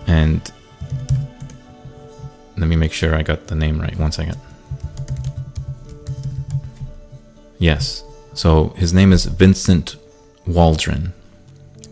[0.07, 0.41] And
[2.57, 3.97] let me make sure I got the name right.
[3.99, 4.39] One second.
[7.59, 8.05] Yes.
[8.35, 9.97] So his name is Vincent
[10.47, 11.13] Waldron.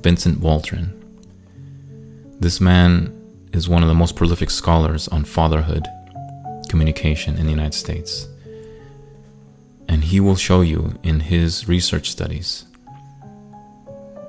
[0.03, 0.93] Vincent Waldron.
[2.39, 3.13] This man
[3.53, 5.87] is one of the most prolific scholars on fatherhood
[6.69, 8.29] communication in the United States.
[9.89, 12.65] And he will show you in his research studies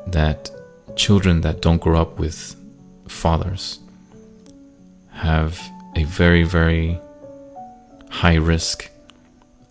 [0.07, 0.49] that
[0.95, 2.55] children that don't grow up with
[3.07, 3.79] fathers
[5.11, 5.59] have
[5.95, 6.99] a very, very
[8.09, 8.89] high risk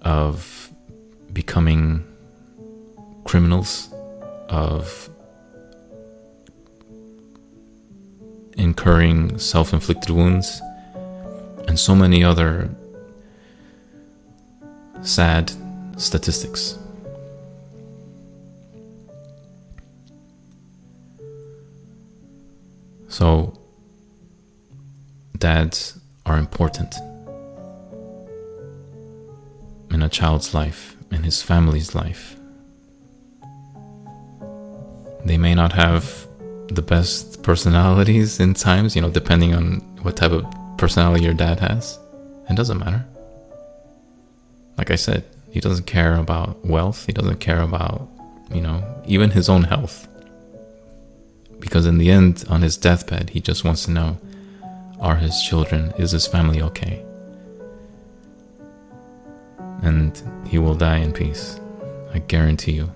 [0.03, 0.56] of
[1.37, 2.03] becoming
[3.25, 3.93] criminals,
[4.49, 5.11] of
[8.57, 10.63] incurring self inflicted wounds,
[11.69, 12.71] and so many other
[15.03, 15.53] sad
[15.99, 16.79] statistics.
[23.09, 23.61] So,
[25.37, 26.95] dads are important
[29.91, 32.37] in a child's life in his family's life.
[35.25, 36.27] They may not have
[36.69, 40.47] the best personalities in times, you know, depending on what type of
[40.79, 41.99] personality your dad has.
[42.49, 43.05] It doesn't matter.
[44.79, 48.09] Like I said, he doesn't care about wealth, he doesn't care about,
[48.53, 50.07] you know, even his own health.
[51.59, 54.19] Because in the end, on his deathbed, he just wants to know
[55.01, 57.05] are his children, is his family okay?
[59.87, 61.61] And he will die in peace.
[62.13, 62.91] I guarantee you.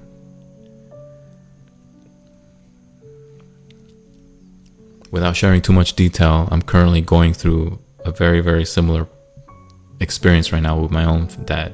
[5.13, 9.07] Without sharing too much detail, I'm currently going through a very, very similar
[10.01, 11.73] experience right now with my own dad.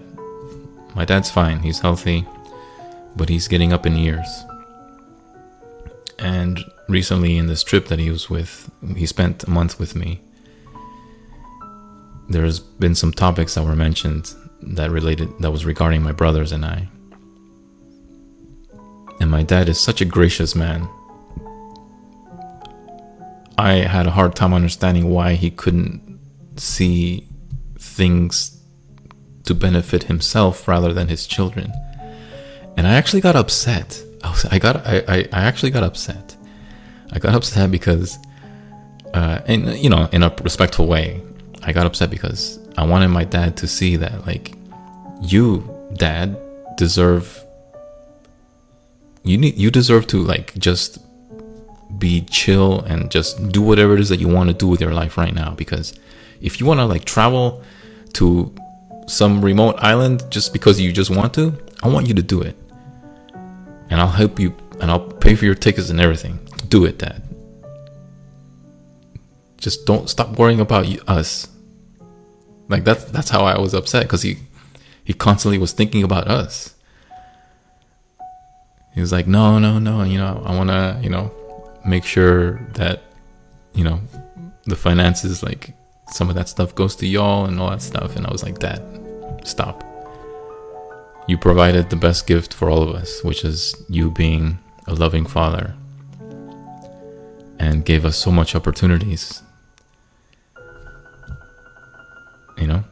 [0.94, 2.26] My dad's fine, he's healthy,
[3.16, 4.28] but he's getting up in years.
[6.18, 10.20] And recently, in this trip that he was with, he spent a month with me.
[12.28, 16.64] There's been some topics that were mentioned that related that was regarding my brothers and
[16.64, 16.88] I.
[19.20, 20.88] And my dad is such a gracious man.
[23.58, 26.20] I had a hard time understanding why he couldn't
[26.56, 27.26] see
[27.78, 28.60] things
[29.44, 31.72] to benefit himself rather than his children.
[32.76, 34.02] And I actually got upset.
[34.50, 36.36] I got I, I, I actually got upset.
[37.12, 38.18] I got upset because
[39.14, 41.22] uh, and you know, in a respectful way,
[41.62, 44.54] I got upset because I wanted my dad to see that, like,
[45.20, 46.38] you, dad,
[46.76, 47.44] deserve.
[49.24, 49.56] You need.
[49.56, 50.98] You deserve to like just
[51.98, 54.92] be chill and just do whatever it is that you want to do with your
[54.92, 55.94] life right now because
[56.40, 57.62] If you want to like travel
[58.14, 58.54] to
[59.06, 62.56] some remote island just because you just want to, I want you to do it.
[63.88, 66.38] And I'll help you and I'll pay for your tickets and everything.
[66.68, 67.22] Do it, Dad.
[69.56, 71.48] Just don't stop worrying about you, us.
[72.68, 74.38] Like that's that's how I was upset because he
[75.04, 76.74] he constantly was thinking about us.
[78.94, 81.30] He was like, no, no, no, you know, I want to, you know,
[81.86, 83.02] make sure that,
[83.74, 84.00] you know,
[84.64, 85.74] the finances, like
[86.08, 88.16] some of that stuff goes to y'all and all that stuff.
[88.16, 88.82] And I was like, Dad,
[89.44, 89.84] stop.
[91.28, 95.26] You provided the best gift for all of us, which is you being a loving
[95.26, 95.74] father
[97.58, 99.42] and gave us so much opportunities.
[102.56, 102.84] You know?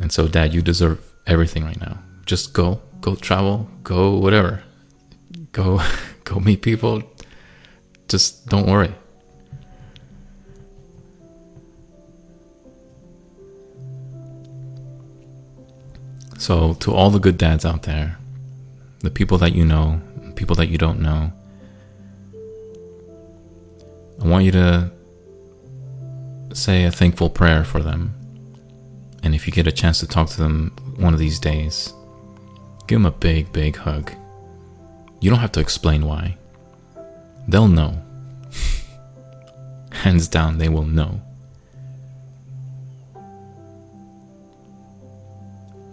[0.00, 1.98] And so, Dad, you deserve everything right now.
[2.26, 4.62] Just go, go travel, go whatever.
[5.52, 5.80] Go
[6.24, 7.02] go meet people.
[8.08, 8.94] Just don't worry.
[16.38, 18.18] So, to all the good dads out there,
[19.00, 20.00] the people that you know,
[20.34, 21.32] people that you don't know,
[24.20, 24.90] I want you to
[26.52, 28.21] say a thankful prayer for them.
[29.22, 31.92] And if you get a chance to talk to them one of these days,
[32.86, 34.12] give them a big, big hug.
[35.20, 36.36] You don't have to explain why.
[37.46, 38.02] They'll know.
[39.92, 41.20] Hands down, they will know.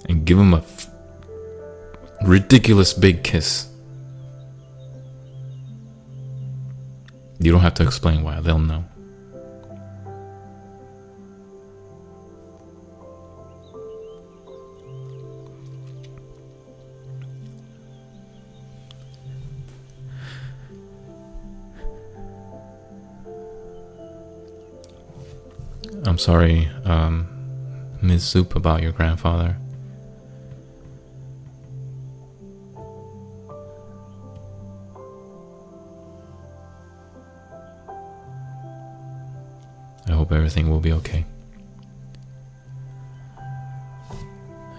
[0.07, 0.89] And give them a f-
[2.25, 3.67] ridiculous big kiss.
[7.39, 8.85] You don't have to explain why, they'll know.
[26.19, 27.29] Sorry, um,
[28.01, 28.25] Ms.
[28.25, 29.55] Soup, about your grandfather.
[40.07, 41.23] I hope everything will be okay.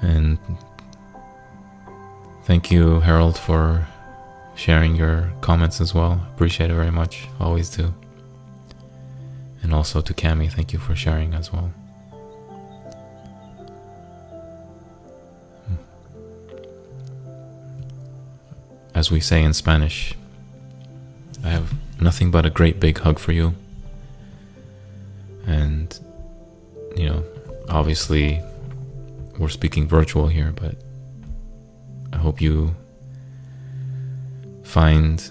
[0.03, 0.39] And
[2.45, 3.89] thank you, Harold, for
[4.57, 6.21] sharing your comments as well.
[6.35, 7.29] Appreciate it very much.
[7.41, 7.95] Always do.
[9.71, 11.73] And also to Cami, thank you for sharing as well.
[15.65, 15.75] Hmm.
[18.97, 20.17] As we say in Spanish,
[21.45, 23.55] I have nothing but a great big hug for you.
[25.47, 25.97] And,
[26.97, 27.25] you know,
[27.69, 28.43] obviously
[29.39, 30.75] we're speaking virtual here, but
[32.13, 32.75] I hope you
[34.65, 35.31] find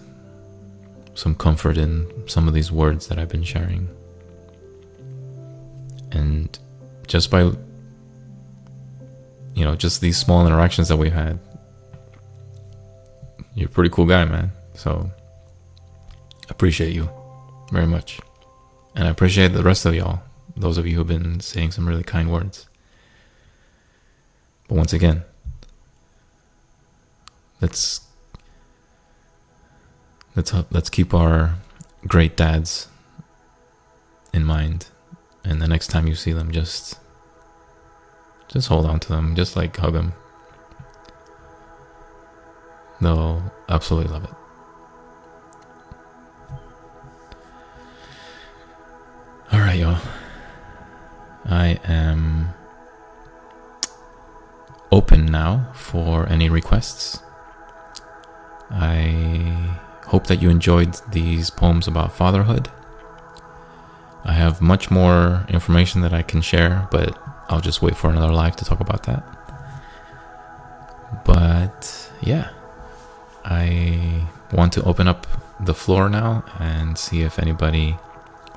[1.14, 3.90] some comfort in some of these words that I've been sharing.
[6.12, 6.58] And
[7.08, 7.42] just by,
[9.54, 11.40] you know, just these small interactions that we've had,
[13.56, 14.52] you're a pretty cool guy, man.
[14.74, 15.12] So,
[16.50, 17.10] appreciate you
[17.72, 18.20] very much.
[18.96, 20.22] And I appreciate the rest of y'all,
[20.56, 22.68] those of you who've been saying some really kind words.
[24.68, 25.24] But once again,
[27.62, 28.02] let's
[30.36, 31.56] let's let's keep our
[32.08, 32.88] great dads
[34.32, 34.88] in mind
[35.44, 37.00] and the next time you see them just
[38.48, 39.36] just hold on to them.
[39.36, 40.14] Just like hug them
[43.02, 44.30] they'll absolutely love it.
[49.52, 50.00] All right y'all.
[51.46, 52.50] I am
[54.92, 57.20] open now for any requests.
[58.70, 62.70] I hope that you enjoyed these poems about fatherhood
[64.24, 67.18] I have much more information that I can share, but
[67.50, 69.24] I'll just wait for another live to talk about that.
[71.26, 72.50] But yeah,
[73.46, 75.26] I want to open up
[75.60, 77.98] the floor now and see if anybody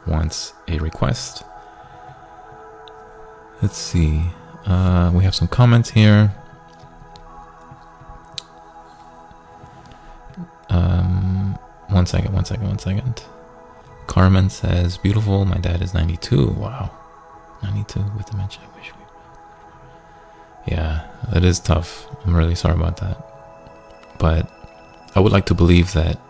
[0.06, 1.43] wants a request.
[3.60, 4.24] Let's see.
[4.66, 6.32] Uh, we have some comments here.
[10.68, 11.59] Um,
[11.89, 13.22] one second, one second, one second.
[14.06, 15.44] Carmen says, beautiful.
[15.44, 16.50] My dad is 92.
[16.50, 16.90] Wow.
[17.62, 18.62] 92 with dementia.
[18.62, 20.72] I wish we.
[20.74, 22.06] Yeah, that is tough.
[22.24, 23.24] I'm really sorry about that.
[24.18, 24.50] But
[25.14, 26.20] I would like to believe that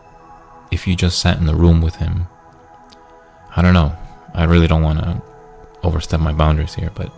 [0.71, 2.29] if you just sat in the room with him,
[3.55, 3.97] I don't know.
[4.35, 5.23] I really don't want to
[5.83, 7.13] overstep my boundaries here, but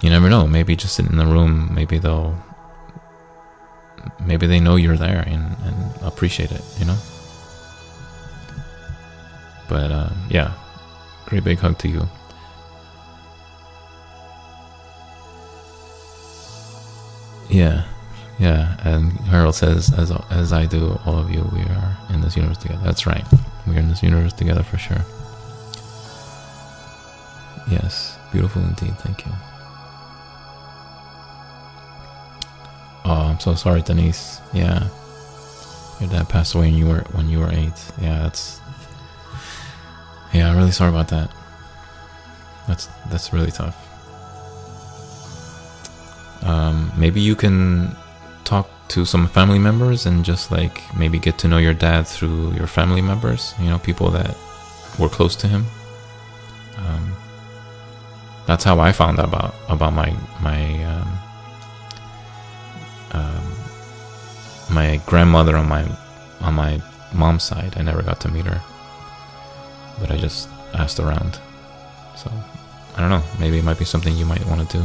[0.00, 0.46] you never know.
[0.46, 2.36] Maybe just sit in the room, maybe they'll,
[4.20, 6.96] maybe they know you're there and, and appreciate it, you know?
[9.68, 10.52] But uh, yeah,
[11.26, 12.08] great big hug to you.
[17.48, 17.84] Yeah,
[18.38, 18.76] yeah.
[18.84, 22.58] And Harold says, as as I do, all of you, we are in this universe
[22.58, 22.82] together.
[22.84, 23.24] That's right.
[23.66, 25.04] We are in this universe together for sure.
[27.70, 28.96] Yes, beautiful indeed.
[28.98, 29.32] Thank you.
[33.04, 34.40] Oh, I'm so sorry, Denise.
[34.52, 34.88] Yeah,
[36.00, 37.92] your dad passed away when you were when you were eight.
[38.00, 38.60] Yeah, that's
[40.36, 41.30] yeah, I'm really sorry about that.
[42.68, 43.76] That's that's really tough.
[46.42, 47.96] Um, maybe you can
[48.44, 52.52] talk to some family members and just like maybe get to know your dad through
[52.52, 53.54] your family members.
[53.58, 54.36] You know, people that
[54.98, 55.64] were close to him.
[56.76, 57.16] Um,
[58.46, 61.18] that's how I found out about about my my um,
[63.12, 63.52] um,
[64.70, 65.88] my grandmother on my
[66.42, 66.82] on my
[67.14, 67.72] mom's side.
[67.78, 68.60] I never got to meet her,
[70.00, 71.38] but I just asked around.
[72.16, 72.30] So
[72.96, 73.22] I don't know.
[73.38, 74.84] Maybe it might be something you might want to do.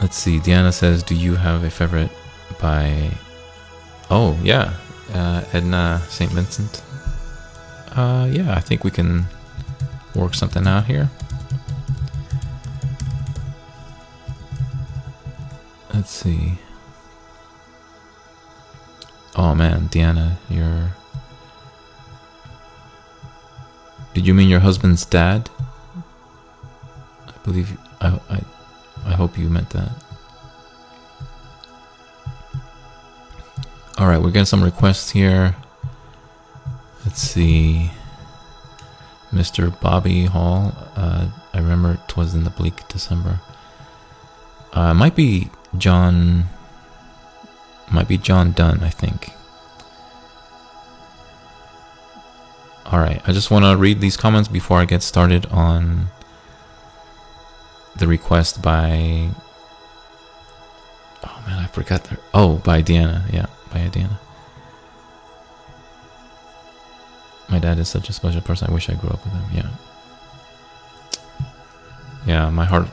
[0.00, 0.40] Let's see.
[0.40, 2.10] Diana says, "Do you have a favorite
[2.60, 3.10] by?"
[4.10, 4.74] Oh yeah,
[5.12, 6.82] uh, Edna Saint Vincent.
[7.94, 9.26] Uh, yeah, I think we can
[10.14, 11.08] work something out here.
[15.94, 16.58] Let's see.
[19.36, 20.90] Oh man, Diana, you're.
[24.14, 25.50] Did you mean your husband's dad?
[27.26, 27.76] I believe.
[28.00, 28.40] I, I,
[29.04, 29.90] I hope you meant that.
[33.98, 35.56] Alright, we're getting some requests here.
[37.04, 37.90] Let's see.
[39.32, 39.78] Mr.
[39.80, 40.72] Bobby Hall.
[40.96, 43.40] Uh, I remember it was in the bleak December.
[44.72, 46.44] Uh, might be John.
[47.92, 49.33] Might be John Donne, I think.
[52.86, 56.08] Alright, I just want to read these comments before I get started on
[57.96, 59.30] the request by.
[61.24, 62.04] Oh man, I forgot.
[62.04, 63.32] The, oh, by Deanna.
[63.32, 64.18] Yeah, by Deanna.
[67.48, 68.68] My dad is such a special person.
[68.70, 69.44] I wish I grew up with him.
[69.54, 69.70] Yeah.
[72.26, 72.88] Yeah, my heart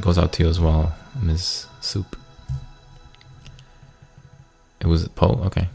[0.00, 1.66] goes out to you as well, Ms.
[1.80, 2.16] Soup.
[4.80, 5.40] It was Poe?
[5.46, 5.68] Okay.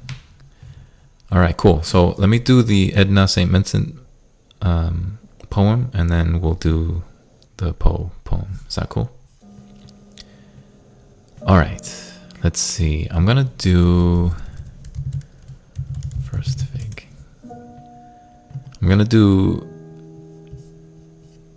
[1.36, 1.84] All right, cool.
[1.84, 3.52] So let me do the Edna St.
[3.52, 3.98] Vincent
[4.62, 7.04] um, poem and then we'll do
[7.58, 8.60] the Poe poem.
[8.70, 9.12] Is that cool?
[11.46, 12.14] All right.
[12.42, 13.10] Let's see.
[13.12, 14.34] I'm going to do
[16.24, 17.06] first fig.
[17.44, 19.68] I'm going to do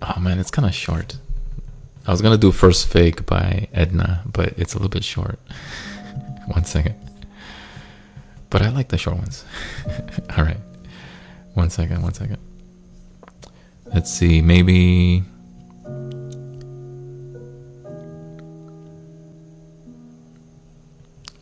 [0.02, 1.18] Oh man, it's kind of short.
[2.05, 5.38] I was going to do first fig by Edna, but it's a little bit short.
[6.46, 6.96] One second.
[8.51, 9.45] But I like the short ones.
[10.37, 10.61] All right.
[11.55, 12.39] One second, one second.
[13.87, 15.25] Let's see, maybe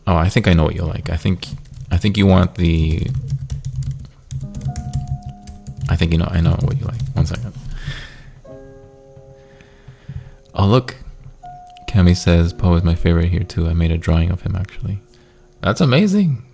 [0.09, 1.11] Oh, I think I know what you like.
[1.11, 1.49] I think
[1.91, 3.07] I think you want the
[5.89, 7.01] I think you know I know what you like.
[7.15, 7.53] One second.
[10.55, 10.97] Oh look.
[11.89, 13.69] Cami says Poe is my favorite here too.
[13.69, 15.01] I made a drawing of him actually.
[15.61, 16.46] That's amazing.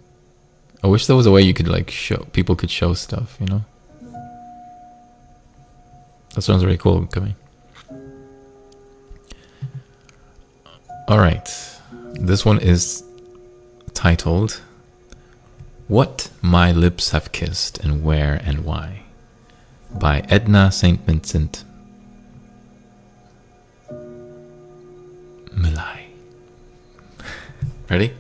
[0.83, 3.47] I wish there was a way you could like show people could show stuff, you
[3.47, 3.63] know?
[6.35, 7.35] That sounds really cool, Cami.
[11.09, 11.49] Alright.
[12.15, 13.05] This one is
[13.95, 14.61] titled
[15.89, 19.03] What My Lips Have Kissed and Where and Why
[19.91, 21.01] by Edna St.
[21.01, 21.65] Vincent
[25.53, 26.07] Millay.
[27.91, 28.15] Ready?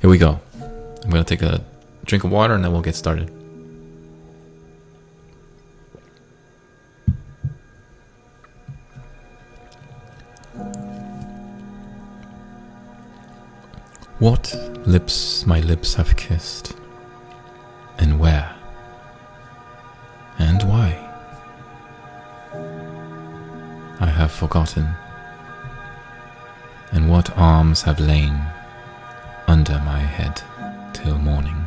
[0.00, 0.40] Here we go.
[1.06, 1.64] I'm going to take a
[2.04, 3.30] drink of water and then we'll get started.
[14.18, 14.52] What
[14.84, 16.74] lips my lips have kissed,
[17.98, 18.52] and where,
[20.40, 20.98] and why?
[24.00, 24.88] I have forgotten,
[26.90, 28.40] and what arms have lain
[29.46, 30.42] under my head
[30.96, 31.66] till morning.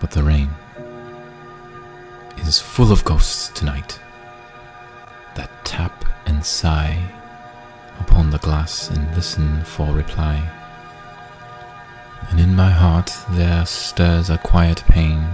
[0.00, 0.50] But the rain
[2.36, 3.98] is full of ghosts tonight
[5.34, 7.02] that tap and sigh
[8.00, 10.36] upon the glass and listen for reply.
[12.30, 15.26] And in my heart there stirs a quiet pain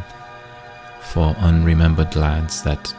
[1.00, 2.94] for unremembered lads that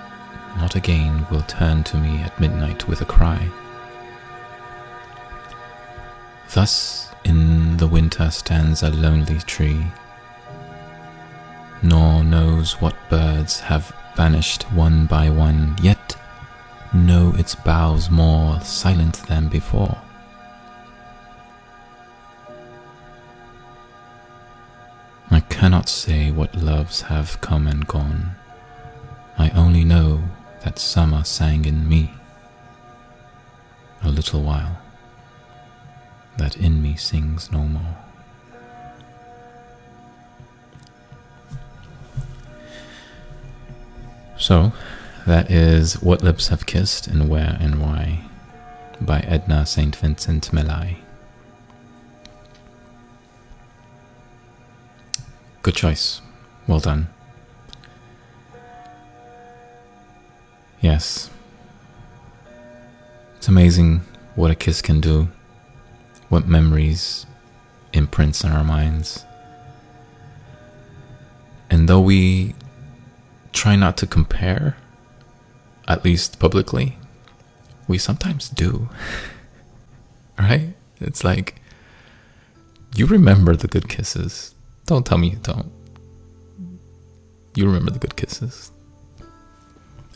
[0.57, 3.49] not again will turn to me at midnight with a cry.
[6.53, 9.85] Thus in the winter stands a lonely tree,
[11.81, 16.15] nor knows what birds have vanished one by one, yet
[16.93, 19.97] know its boughs more silent than before.
[25.31, 28.35] I cannot say what loves have come and gone.
[29.37, 30.21] I only know
[30.61, 32.13] that summer sang in me
[34.03, 34.77] a little while,
[36.37, 37.97] that in me sings no more.
[44.37, 44.73] So,
[45.25, 48.21] that is What Lips Have Kissed and Where and Why
[48.99, 49.95] by Edna St.
[49.95, 50.97] Vincent Millay.
[55.61, 56.21] Good choice.
[56.67, 57.07] Well done.
[60.81, 61.29] Yes.
[63.37, 64.01] It's amazing
[64.35, 65.29] what a kiss can do,
[66.33, 67.27] what memories
[67.93, 69.23] imprints on our minds.
[71.69, 72.55] And though we
[73.51, 74.75] try not to compare,
[75.87, 76.97] at least publicly,
[77.87, 78.89] we sometimes do.
[80.39, 80.73] right?
[80.99, 81.61] It's like,
[82.95, 84.55] you remember the good kisses.
[84.87, 85.71] Don't tell me you don't.
[87.53, 88.71] You remember the good kisses.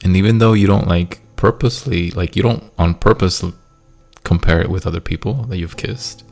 [0.04, 3.44] And even though you don't like purposely, like you don't on purpose
[4.28, 6.26] compare it with other people that you've kissed,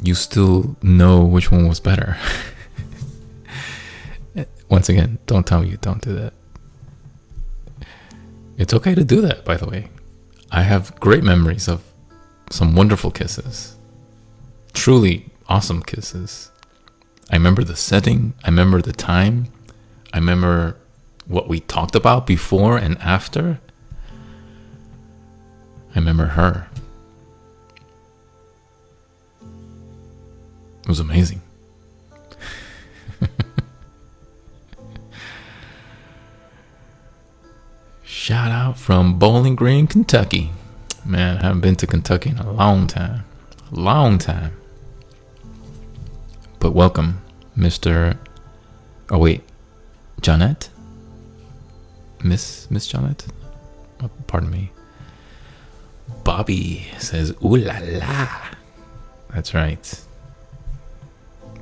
[0.00, 2.16] you still know which one was better.
[4.68, 6.32] Once again, don't tell me you don't do that.
[8.56, 9.88] It's okay to do that, by the way.
[10.52, 11.82] I have great memories of
[12.48, 13.74] some wonderful kisses.
[14.74, 16.52] Truly awesome kisses.
[17.28, 19.48] I remember the setting, I remember the time,
[20.14, 20.76] I remember
[21.26, 23.58] what we talked about before and after.
[25.94, 26.68] I remember her.
[30.82, 31.42] It was amazing.
[38.04, 40.50] Shout out from Bowling Green, Kentucky.
[41.04, 43.24] Man, I haven't been to Kentucky in a long time.
[43.72, 44.52] A long time.
[46.60, 47.22] But welcome,
[47.56, 48.18] Mr.
[49.10, 49.42] Oh wait,
[50.20, 50.70] Janet?
[52.22, 53.26] Miss Miss Janet?
[54.02, 54.70] Oh, pardon me.
[56.28, 58.28] Bobby says, "Ooh la la."
[59.32, 60.04] That's right.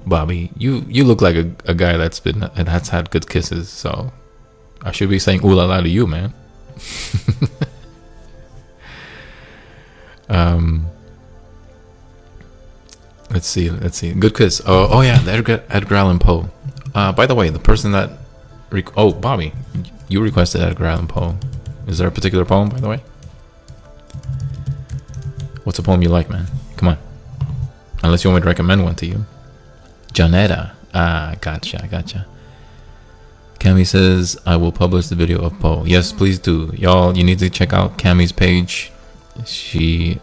[0.05, 4.13] Bobby, you you look like a, a guy that's been that's had good kisses, so
[4.83, 6.35] I should be saying "ooh la la" to you, man.
[10.29, 10.89] um,
[13.31, 14.15] let's see, let's see.
[14.15, 14.61] Good kiss.
[14.67, 16.51] Oh, oh yeah, Edgar, Edgar Allan Poe.
[16.93, 18.11] Uh, by the way, the person that,
[18.97, 19.53] oh Bobby,
[20.09, 21.37] you requested Edgar Allan Poe.
[21.87, 23.01] Is there a particular poem, by the way?
[25.67, 26.47] What's a poem you like, man?
[26.77, 26.99] Come on.
[28.05, 29.27] Unless you want me to recommend one to you.
[30.13, 30.77] Janetta.
[30.95, 32.25] Ah, gotcha, gotcha.
[33.59, 35.83] Cami says, I will publish the video of Poe.
[35.85, 36.73] Yes, please do.
[36.77, 38.93] Y'all, you need to check out Cami's page.
[39.45, 40.21] She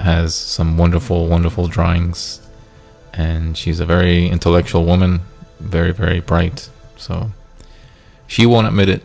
[0.00, 2.40] has some wonderful, wonderful drawings.
[3.12, 5.20] And she's a very intellectual woman.
[5.60, 6.70] Very, very bright.
[6.96, 7.32] So
[8.26, 9.02] she won't admit it.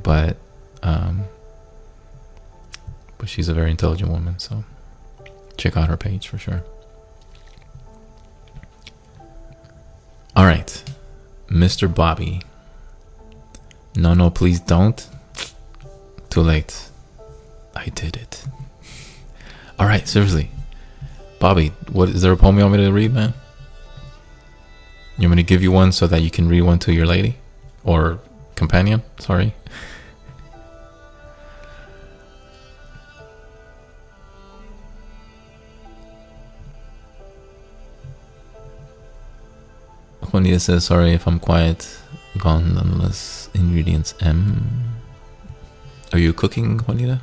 [0.00, 0.36] But,
[0.84, 1.24] um,
[3.18, 4.38] but she's a very intelligent woman.
[4.38, 4.62] So
[5.62, 6.64] check out her page for sure.
[10.34, 10.82] All right.
[11.48, 11.92] Mr.
[11.92, 12.42] Bobby.
[13.94, 15.06] No, no, please don't.
[16.30, 16.88] Too late.
[17.76, 18.44] I did it.
[19.78, 20.50] All right, seriously,
[21.38, 23.34] Bobby, what is there a poem you want me to read, man?
[25.18, 27.06] You want me to give you one so that you can read one to your
[27.06, 27.36] lady
[27.84, 28.18] or
[28.54, 29.02] companion?
[29.18, 29.54] Sorry.
[40.32, 41.98] Juanita says, sorry if I'm quiet.
[42.38, 44.94] Gone unless Ingredients M.
[46.12, 47.20] Are you cooking, Juanita?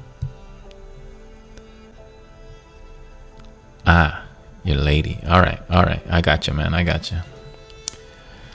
[3.87, 4.23] Ah,
[4.63, 5.19] your lady.
[5.27, 6.03] All right, all right.
[6.07, 6.75] I got you, man.
[6.75, 7.17] I got you.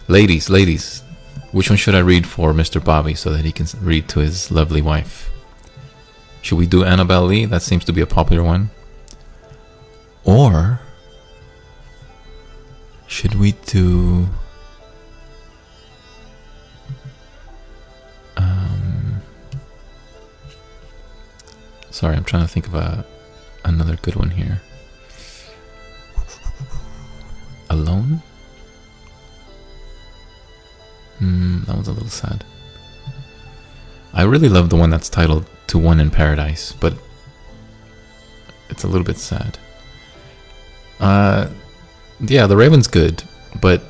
[0.06, 1.02] Ladies, ladies,
[1.50, 2.82] which one should I read for Mr.
[2.82, 5.30] Bobby so that he can read to his lovely wife?
[6.42, 7.46] Should we do Annabel Lee?
[7.46, 8.70] That seems to be a popular one.
[10.24, 10.80] Or
[13.08, 14.28] should we do
[18.36, 19.20] Um,
[21.90, 23.04] sorry, I'm trying to think of a
[23.64, 24.60] another good one here.
[27.70, 28.22] Alone?
[31.18, 32.44] Hmm, that was a little sad.
[34.12, 36.94] I really love the one that's titled To One in Paradise, but
[38.68, 39.58] it's a little bit sad.
[41.00, 41.48] Uh,
[42.20, 43.22] yeah, The Raven's good,
[43.60, 43.82] but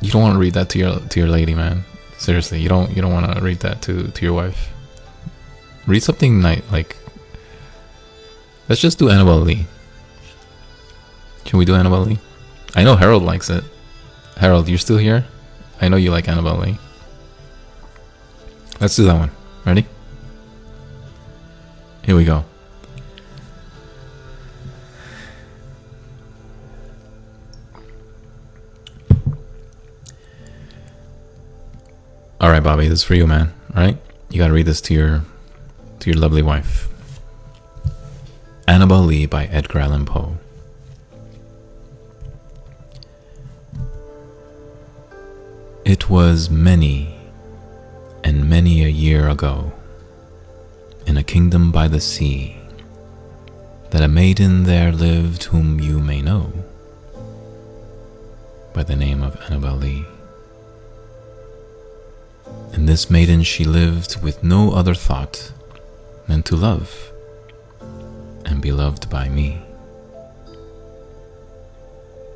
[0.00, 1.84] you don't want to read that to your to your lady, man.
[2.24, 4.72] Seriously, you don't you don't want to read that to to your wife.
[5.86, 6.96] Read something night like.
[8.66, 9.66] Let's just do Annabel Lee.
[11.44, 12.18] Can we do Annabel Lee?
[12.74, 13.62] I know Harold likes it.
[14.38, 15.26] Harold, you're still here?
[15.82, 16.78] I know you like Annabel Lee.
[18.80, 19.30] Let's do that one.
[19.66, 19.86] Ready?
[22.04, 22.46] Here we go.
[32.44, 33.54] All right, Bobby, this is for you, man.
[33.74, 33.96] All right,
[34.28, 35.24] you got to read this to your
[36.00, 36.88] to your lovely wife.
[38.68, 40.36] Annabel Lee by Edgar Allan Poe.
[45.86, 47.16] It was many
[48.22, 49.72] and many a year ago,
[51.06, 52.58] in a kingdom by the sea,
[53.88, 56.52] that a maiden there lived whom you may know
[58.74, 60.04] by the name of Annabel Lee.
[62.74, 65.52] And this maiden she lived with no other thought
[66.26, 67.12] than to love
[68.44, 69.62] and be loved by me.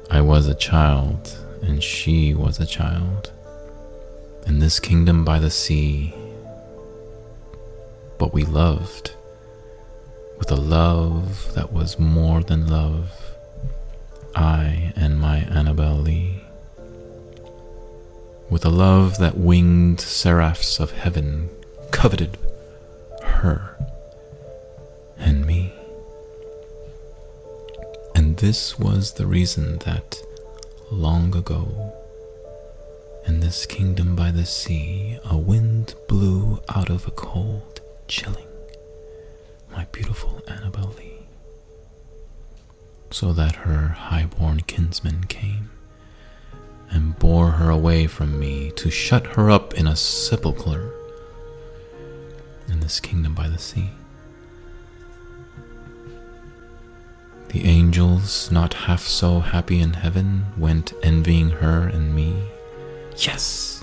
[0.08, 3.32] I was a child, and she was a child,
[4.46, 6.14] in this kingdom by the sea.
[8.16, 9.16] But we loved
[10.38, 13.10] with a love that was more than love,
[14.36, 16.37] I and my Annabel Lee.
[18.50, 21.50] With a love that winged seraphs of heaven
[21.90, 22.38] coveted
[23.22, 23.76] her
[25.18, 25.72] and me.
[28.14, 30.22] And this was the reason that
[30.90, 31.92] long ago,
[33.26, 38.46] in this kingdom by the sea, a wind blew out of a cold, chilling
[39.70, 41.26] my beautiful Annabel Lee,
[43.10, 45.70] so that her high-born kinsman came
[46.90, 50.92] and bore her away from me to shut her up in a sepulchre
[52.68, 53.90] in this kingdom by the sea.
[57.48, 62.42] The angels, not half so happy in heaven, went envying her and me.
[63.16, 63.82] Yes,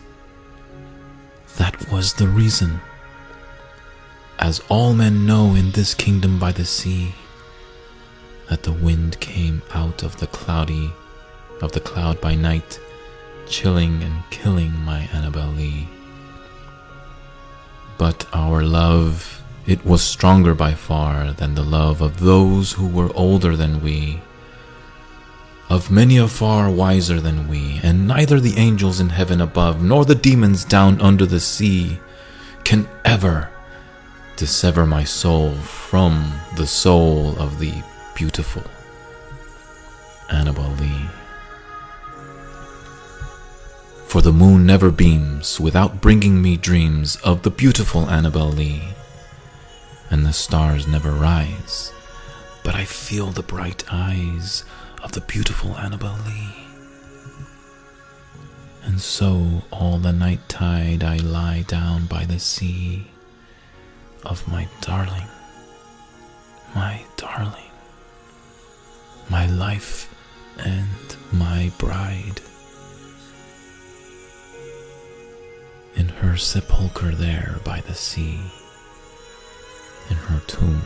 [1.57, 2.79] that was the reason.
[4.37, 7.15] As all men know in this kingdom by the sea,
[8.49, 10.91] that the wind came out of the cloudy,
[11.61, 12.79] of the cloud by night,
[13.47, 15.87] chilling and killing my Annabel Lee.
[17.97, 23.15] But our love, it was stronger by far than the love of those who were
[23.15, 24.21] older than we,
[25.69, 30.05] of many a far wiser than we, and neither the angels in heaven above nor
[30.05, 31.99] the demons down under the sea
[32.63, 33.49] can ever
[34.35, 37.73] dissever my soul from the soul of the
[38.15, 38.63] beautiful
[40.29, 41.09] Annabel Lee.
[44.15, 48.81] For the moon never beams without bringing me dreams of the beautiful Annabel Lee.
[50.09, 51.91] And the stars never rise,
[52.63, 54.63] but I feel the bright eyes
[55.03, 56.55] of the beautiful Annabel Lee.
[58.85, 63.07] And so all the night tide I lie down by the sea
[64.23, 65.27] of my darling,
[66.73, 67.71] my darling,
[69.29, 70.09] my life
[70.57, 72.39] and my bride.
[75.95, 78.39] In her sepulchre there by the sea,
[80.09, 80.81] in her tomb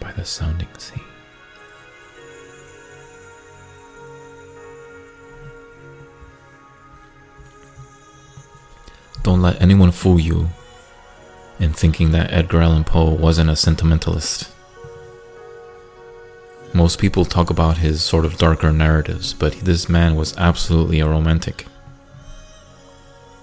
[0.00, 1.02] by the sounding sea.
[9.22, 10.48] Don't let anyone fool you
[11.58, 14.50] in thinking that Edgar Allan Poe wasn't a sentimentalist.
[16.72, 21.08] Most people talk about his sort of darker narratives, but this man was absolutely a
[21.08, 21.66] romantic.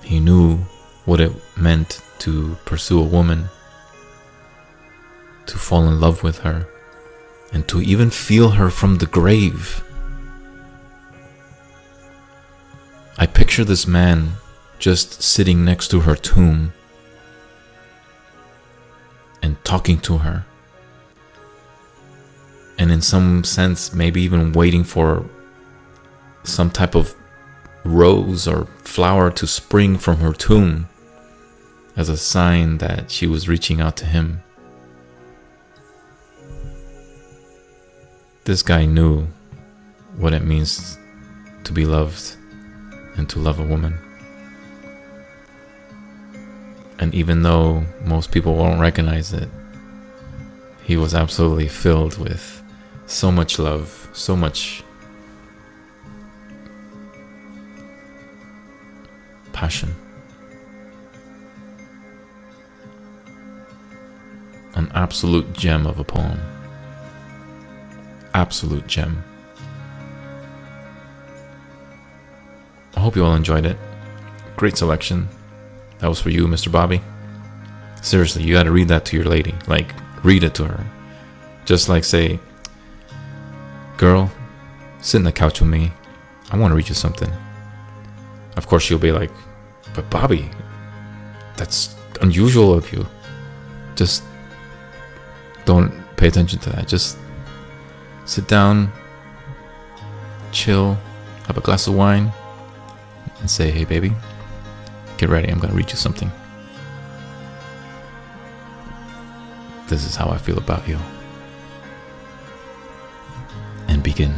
[0.06, 0.57] He knew
[1.06, 3.49] what it meant to pursue a woman,
[5.48, 6.68] to fall in love with her,
[7.52, 9.84] and to even feel her from the grave.
[13.18, 14.34] I picture this man
[14.77, 16.72] just sitting next to her tomb
[19.41, 20.45] and talking to her.
[22.77, 25.26] And in some sense, maybe even waiting for
[26.44, 27.15] some type of
[27.86, 30.90] rose or flower to spring from her tomb
[31.95, 34.41] as a sign that she was reaching out to him.
[38.44, 39.28] This guy knew
[40.18, 40.98] what it means
[41.64, 42.36] to be loved
[43.18, 43.98] and to love a woman.
[46.99, 49.49] And even though most people won't recognize it,
[50.84, 52.62] he was absolutely filled with
[53.06, 54.84] so much love, so much
[59.56, 59.95] passion.
[64.76, 66.40] An absolute gem of a poem.
[68.34, 69.23] Absolute gem.
[72.98, 73.77] I hope you all enjoyed it.
[74.57, 75.30] Great selection.
[75.99, 76.69] That was for you, Mr.
[76.69, 77.02] Bobby.
[78.02, 79.56] Seriously, you gotta read that to your lady.
[79.68, 80.86] Like, read it to her.
[81.64, 82.40] Just like say,
[83.95, 84.30] Girl,
[84.99, 85.94] sit in the couch with me.
[86.52, 87.32] I wanna read you something.
[88.56, 89.32] Of course, you'll be like,
[89.94, 90.49] But Bobby,
[91.57, 93.06] that's unusual of you.
[93.95, 94.23] Just
[95.65, 96.88] don't pay attention to that.
[96.88, 97.18] Just
[98.26, 98.91] sit down,
[100.52, 100.98] chill,
[101.48, 102.32] have a glass of wine,
[103.40, 104.14] and say, Hey, baby,
[105.18, 105.49] get ready.
[105.49, 106.32] I'm going to read you something.
[109.88, 110.98] This is how I feel about you.
[113.88, 114.34] And begin.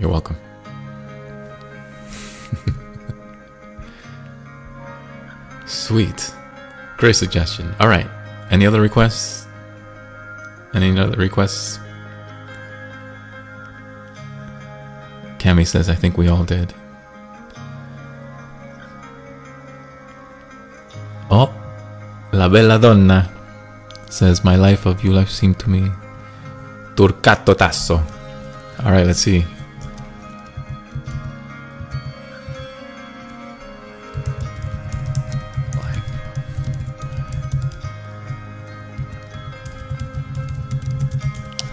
[0.00, 0.36] You're welcome.
[5.66, 6.32] Sweet.
[6.96, 7.74] Great suggestion.
[7.78, 8.08] All right.
[8.50, 9.46] Any other requests?
[10.74, 11.78] Any other requests?
[15.38, 16.72] Cami says, I think we all did.
[21.30, 21.52] Oh,
[22.32, 23.30] La Bella Donna
[24.08, 25.90] says, My life of you life seemed to me
[26.94, 28.02] Torquato Tasso.
[28.84, 29.44] All right, let's see.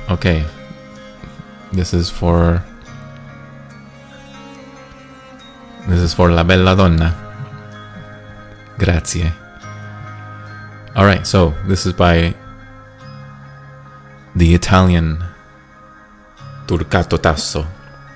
[0.09, 0.45] Okay.
[1.73, 2.63] This is for.
[5.87, 7.15] This is for La Bella Donna.
[8.77, 9.31] Grazie.
[10.95, 12.33] Alright, so this is by
[14.35, 15.23] the Italian
[16.67, 17.63] Torquato Tasso,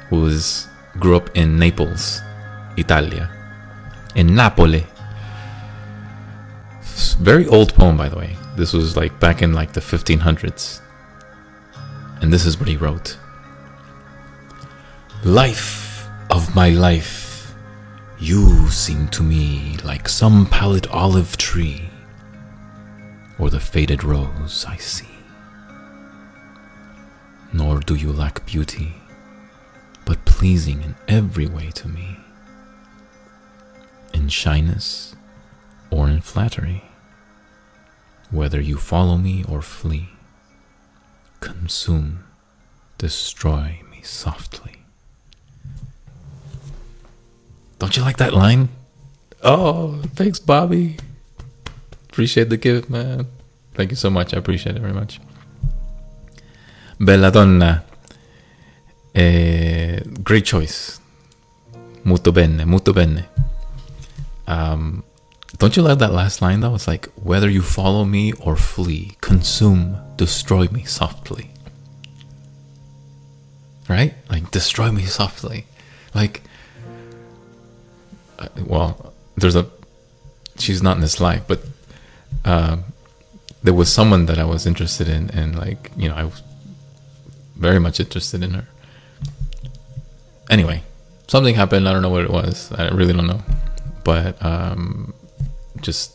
[0.09, 0.67] who was,
[0.99, 2.21] grew up in Naples,
[2.77, 3.29] Italia.
[4.15, 4.85] In Napoli.
[7.19, 8.35] Very old poem, by the way.
[8.55, 10.81] This was like back in like the 1500s.
[12.21, 13.17] And this is what he wrote.
[15.23, 17.53] Life of my life,
[18.19, 21.89] you seem to me like some pallid olive tree,
[23.39, 25.09] or the faded rose I see.
[27.51, 28.93] Nor do you lack beauty,
[30.05, 32.17] but pleasing in every way to me,
[34.13, 35.15] in shyness
[35.89, 36.83] or in flattery,
[38.29, 40.09] whether you follow me or flee
[41.41, 42.23] consume,
[42.97, 44.85] destroy me softly.
[47.79, 48.69] Don't you like that line?
[49.43, 50.97] Oh, thanks, Bobby.
[52.09, 53.25] Appreciate the gift, man.
[53.73, 54.33] Thank you so much.
[54.33, 55.19] I appreciate it very much.
[56.99, 57.83] Bella donna.
[59.13, 60.99] Eh, great choice.
[62.03, 63.29] Molto bene, molto bene.
[64.45, 65.03] Um,
[65.61, 66.73] don't you love that last line though?
[66.73, 71.51] It's like, whether you follow me or flee, consume, destroy me softly.
[73.87, 74.15] Right?
[74.27, 75.65] Like, destroy me softly.
[76.15, 76.41] Like,
[78.39, 79.67] uh, well, there's a,
[80.57, 81.61] she's not in this life, but
[82.43, 82.77] uh,
[83.61, 86.41] there was someone that I was interested in, and like, you know, I was
[87.55, 88.67] very much interested in her.
[90.49, 90.81] Anyway,
[91.27, 91.87] something happened.
[91.87, 92.71] I don't know what it was.
[92.71, 93.43] I really don't know.
[94.03, 95.13] But um,
[95.79, 96.13] just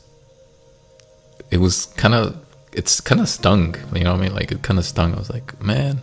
[1.51, 2.37] it was kind of
[2.73, 4.35] it's kind of stung you know what i mean?
[4.35, 5.15] Like it kind of stung.
[5.15, 6.03] I was like man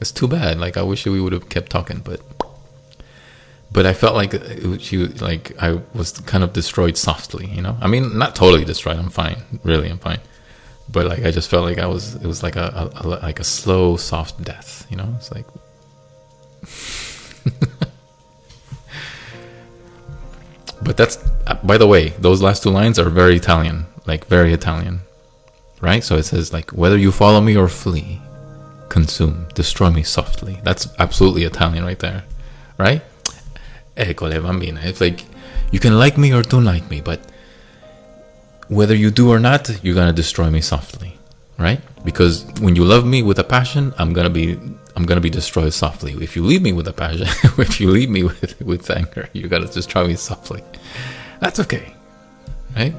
[0.00, 0.58] it's too bad.
[0.60, 2.20] Like i wish we would have kept talking but
[3.70, 7.76] but i felt like it, she like i was kind of destroyed softly you know?
[7.80, 8.96] I mean not totally destroyed.
[8.98, 9.42] I'm fine.
[9.64, 10.20] Really i'm fine.
[10.90, 13.40] But like i just felt like i was it was like a, a, a like
[13.40, 15.14] a slow soft death you know?
[15.16, 15.46] It's like
[20.82, 24.52] But that's, uh, by the way, those last two lines are very Italian, like very
[24.52, 25.00] Italian,
[25.80, 26.04] right?
[26.04, 28.20] So it says like, whether you follow me or flee,
[28.88, 30.60] consume, destroy me softly.
[30.62, 32.24] That's absolutely Italian right there,
[32.78, 33.02] right?
[33.96, 34.84] Ecco le bambina.
[34.84, 35.24] It's like,
[35.72, 37.20] you can like me or don't like me, but
[38.68, 41.18] whether you do or not, you're gonna destroy me softly,
[41.58, 41.80] right?
[42.04, 44.58] Because when you love me with a passion, I'm gonna be
[44.98, 46.16] I'm gonna be destroyed softly.
[46.20, 49.46] If you leave me with a passion, if you leave me with with anger, you
[49.46, 50.60] gotta destroy me softly.
[51.38, 51.94] That's okay,
[52.74, 52.92] right?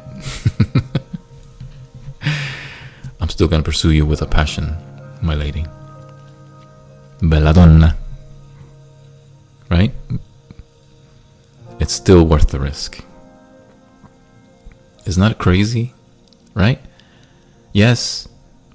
[3.19, 4.77] I'm still gonna pursue you with a passion,
[5.21, 5.65] my lady.
[7.21, 7.97] Bella donna.
[9.69, 9.91] Right?
[11.81, 13.03] It's still worth the risk.
[15.05, 15.93] Isn't that crazy?
[16.53, 16.79] Right?
[17.73, 18.29] Yes,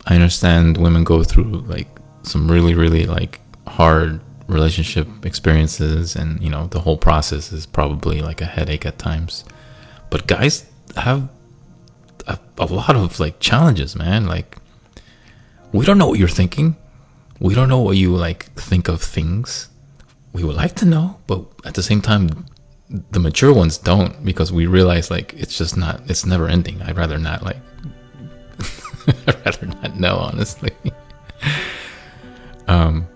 [0.05, 1.94] I understand women go through like
[2.25, 8.21] some really, really like hard relationship experiences, and you know, the whole process is probably
[8.21, 9.45] like a headache at times.
[10.11, 11.29] but guys have
[12.27, 14.27] a, a lot of like challenges, man.
[14.27, 14.57] Like
[15.73, 16.77] we don't know what you're thinking.
[17.41, 19.69] We don't know what you like think of things.
[20.33, 22.47] We would like to know, but at the same time,
[23.11, 26.03] the mature ones don't because we realize like it's just not.
[26.09, 26.81] It's never ending.
[26.83, 27.59] I'd rather not like.
[29.27, 30.73] I'd rather not know, honestly.
[32.69, 33.09] um,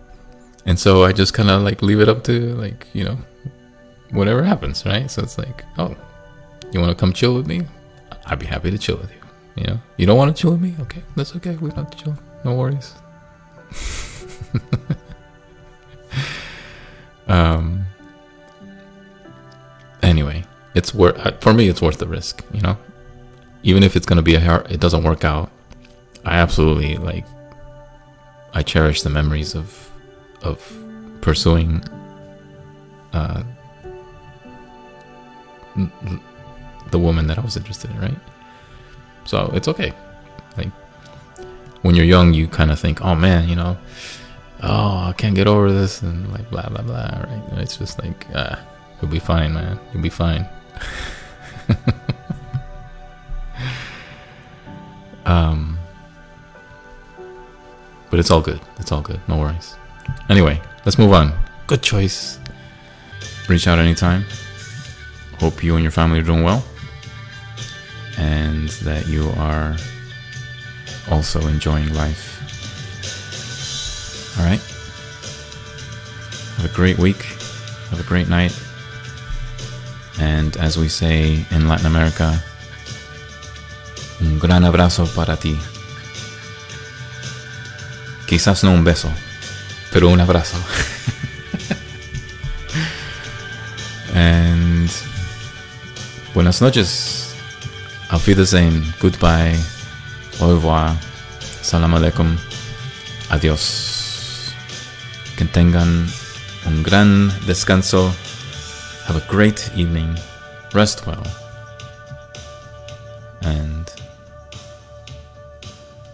[0.66, 3.18] and so I just kind of like leave it up to like you know,
[4.10, 5.10] whatever happens, right?
[5.10, 5.96] So it's like, oh,
[6.72, 7.62] you want to come chill with me?
[8.26, 9.16] I'd be happy to chill with you.
[9.56, 10.76] You know, you don't want to chill with me?
[10.80, 11.56] Okay, that's okay.
[11.56, 12.16] We don't chill.
[12.44, 12.94] No worries.
[17.28, 17.84] um.
[20.02, 20.44] Anyway,
[20.74, 21.68] it's worth for me.
[21.68, 22.44] It's worth the risk.
[22.52, 22.78] You know,
[23.62, 25.50] even if it's gonna be a hard, it doesn't work out.
[26.24, 27.26] I absolutely like.
[28.54, 29.90] I cherish the memories of
[30.42, 30.58] of
[31.20, 31.82] pursuing.
[33.12, 33.42] Uh,
[36.90, 38.18] the woman that I was interested in, right?
[39.24, 39.92] So it's okay.
[40.56, 40.70] Like
[41.82, 43.76] when you're young, you kind of think, oh man, you know,
[44.62, 47.42] oh, I can't get over this, and like blah blah blah, right?
[47.50, 48.58] And it's just like, ah,
[49.00, 49.78] you'll be fine, man.
[49.92, 50.48] You'll be fine.
[55.26, 55.78] um,
[58.10, 58.60] but it's all good.
[58.78, 59.20] It's all good.
[59.28, 59.76] No worries.
[60.28, 61.32] Anyway, let's move on.
[61.66, 62.38] Good choice.
[63.48, 64.24] Reach out anytime.
[65.40, 66.64] Hope you and your family are doing well
[68.18, 69.76] and that you are
[71.10, 72.34] also enjoying life.
[74.38, 74.60] All right.
[76.56, 77.22] Have a great week.
[77.90, 78.52] Have a great night.
[80.20, 82.42] And as we say in Latin America,
[84.20, 85.56] un gran abrazo para ti.
[88.28, 89.10] Quizás no un beso,
[89.90, 90.58] pero un abrazo.
[94.14, 94.90] and
[96.34, 97.34] buenas noches.
[98.10, 99.58] Auf Wiedersehen, goodbye,
[100.40, 100.94] au revoir,
[101.62, 102.36] salam alaikum,
[103.30, 104.52] adios.
[105.38, 106.06] Que tengan
[106.66, 108.12] un gran descanso.
[109.06, 110.18] Have a great evening.
[110.74, 111.26] Rest well.
[113.40, 113.90] And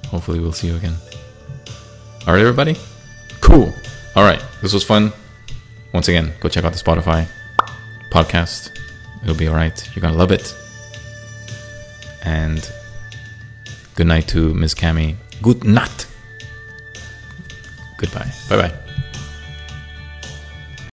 [0.06, 0.94] hopefully we'll see you again.
[2.26, 2.76] All right, everybody?
[3.40, 3.72] Cool.
[4.16, 4.42] All right.
[4.62, 5.12] This was fun.
[5.92, 7.26] Once again, go check out the Spotify
[8.10, 8.70] podcast.
[9.22, 9.76] It'll be all right.
[9.94, 10.54] You're going to love it.
[12.24, 12.70] And
[13.94, 15.16] good night to Miss Cami.
[15.42, 16.06] Good night.
[17.98, 18.32] Goodbye.
[18.48, 18.74] Bye bye.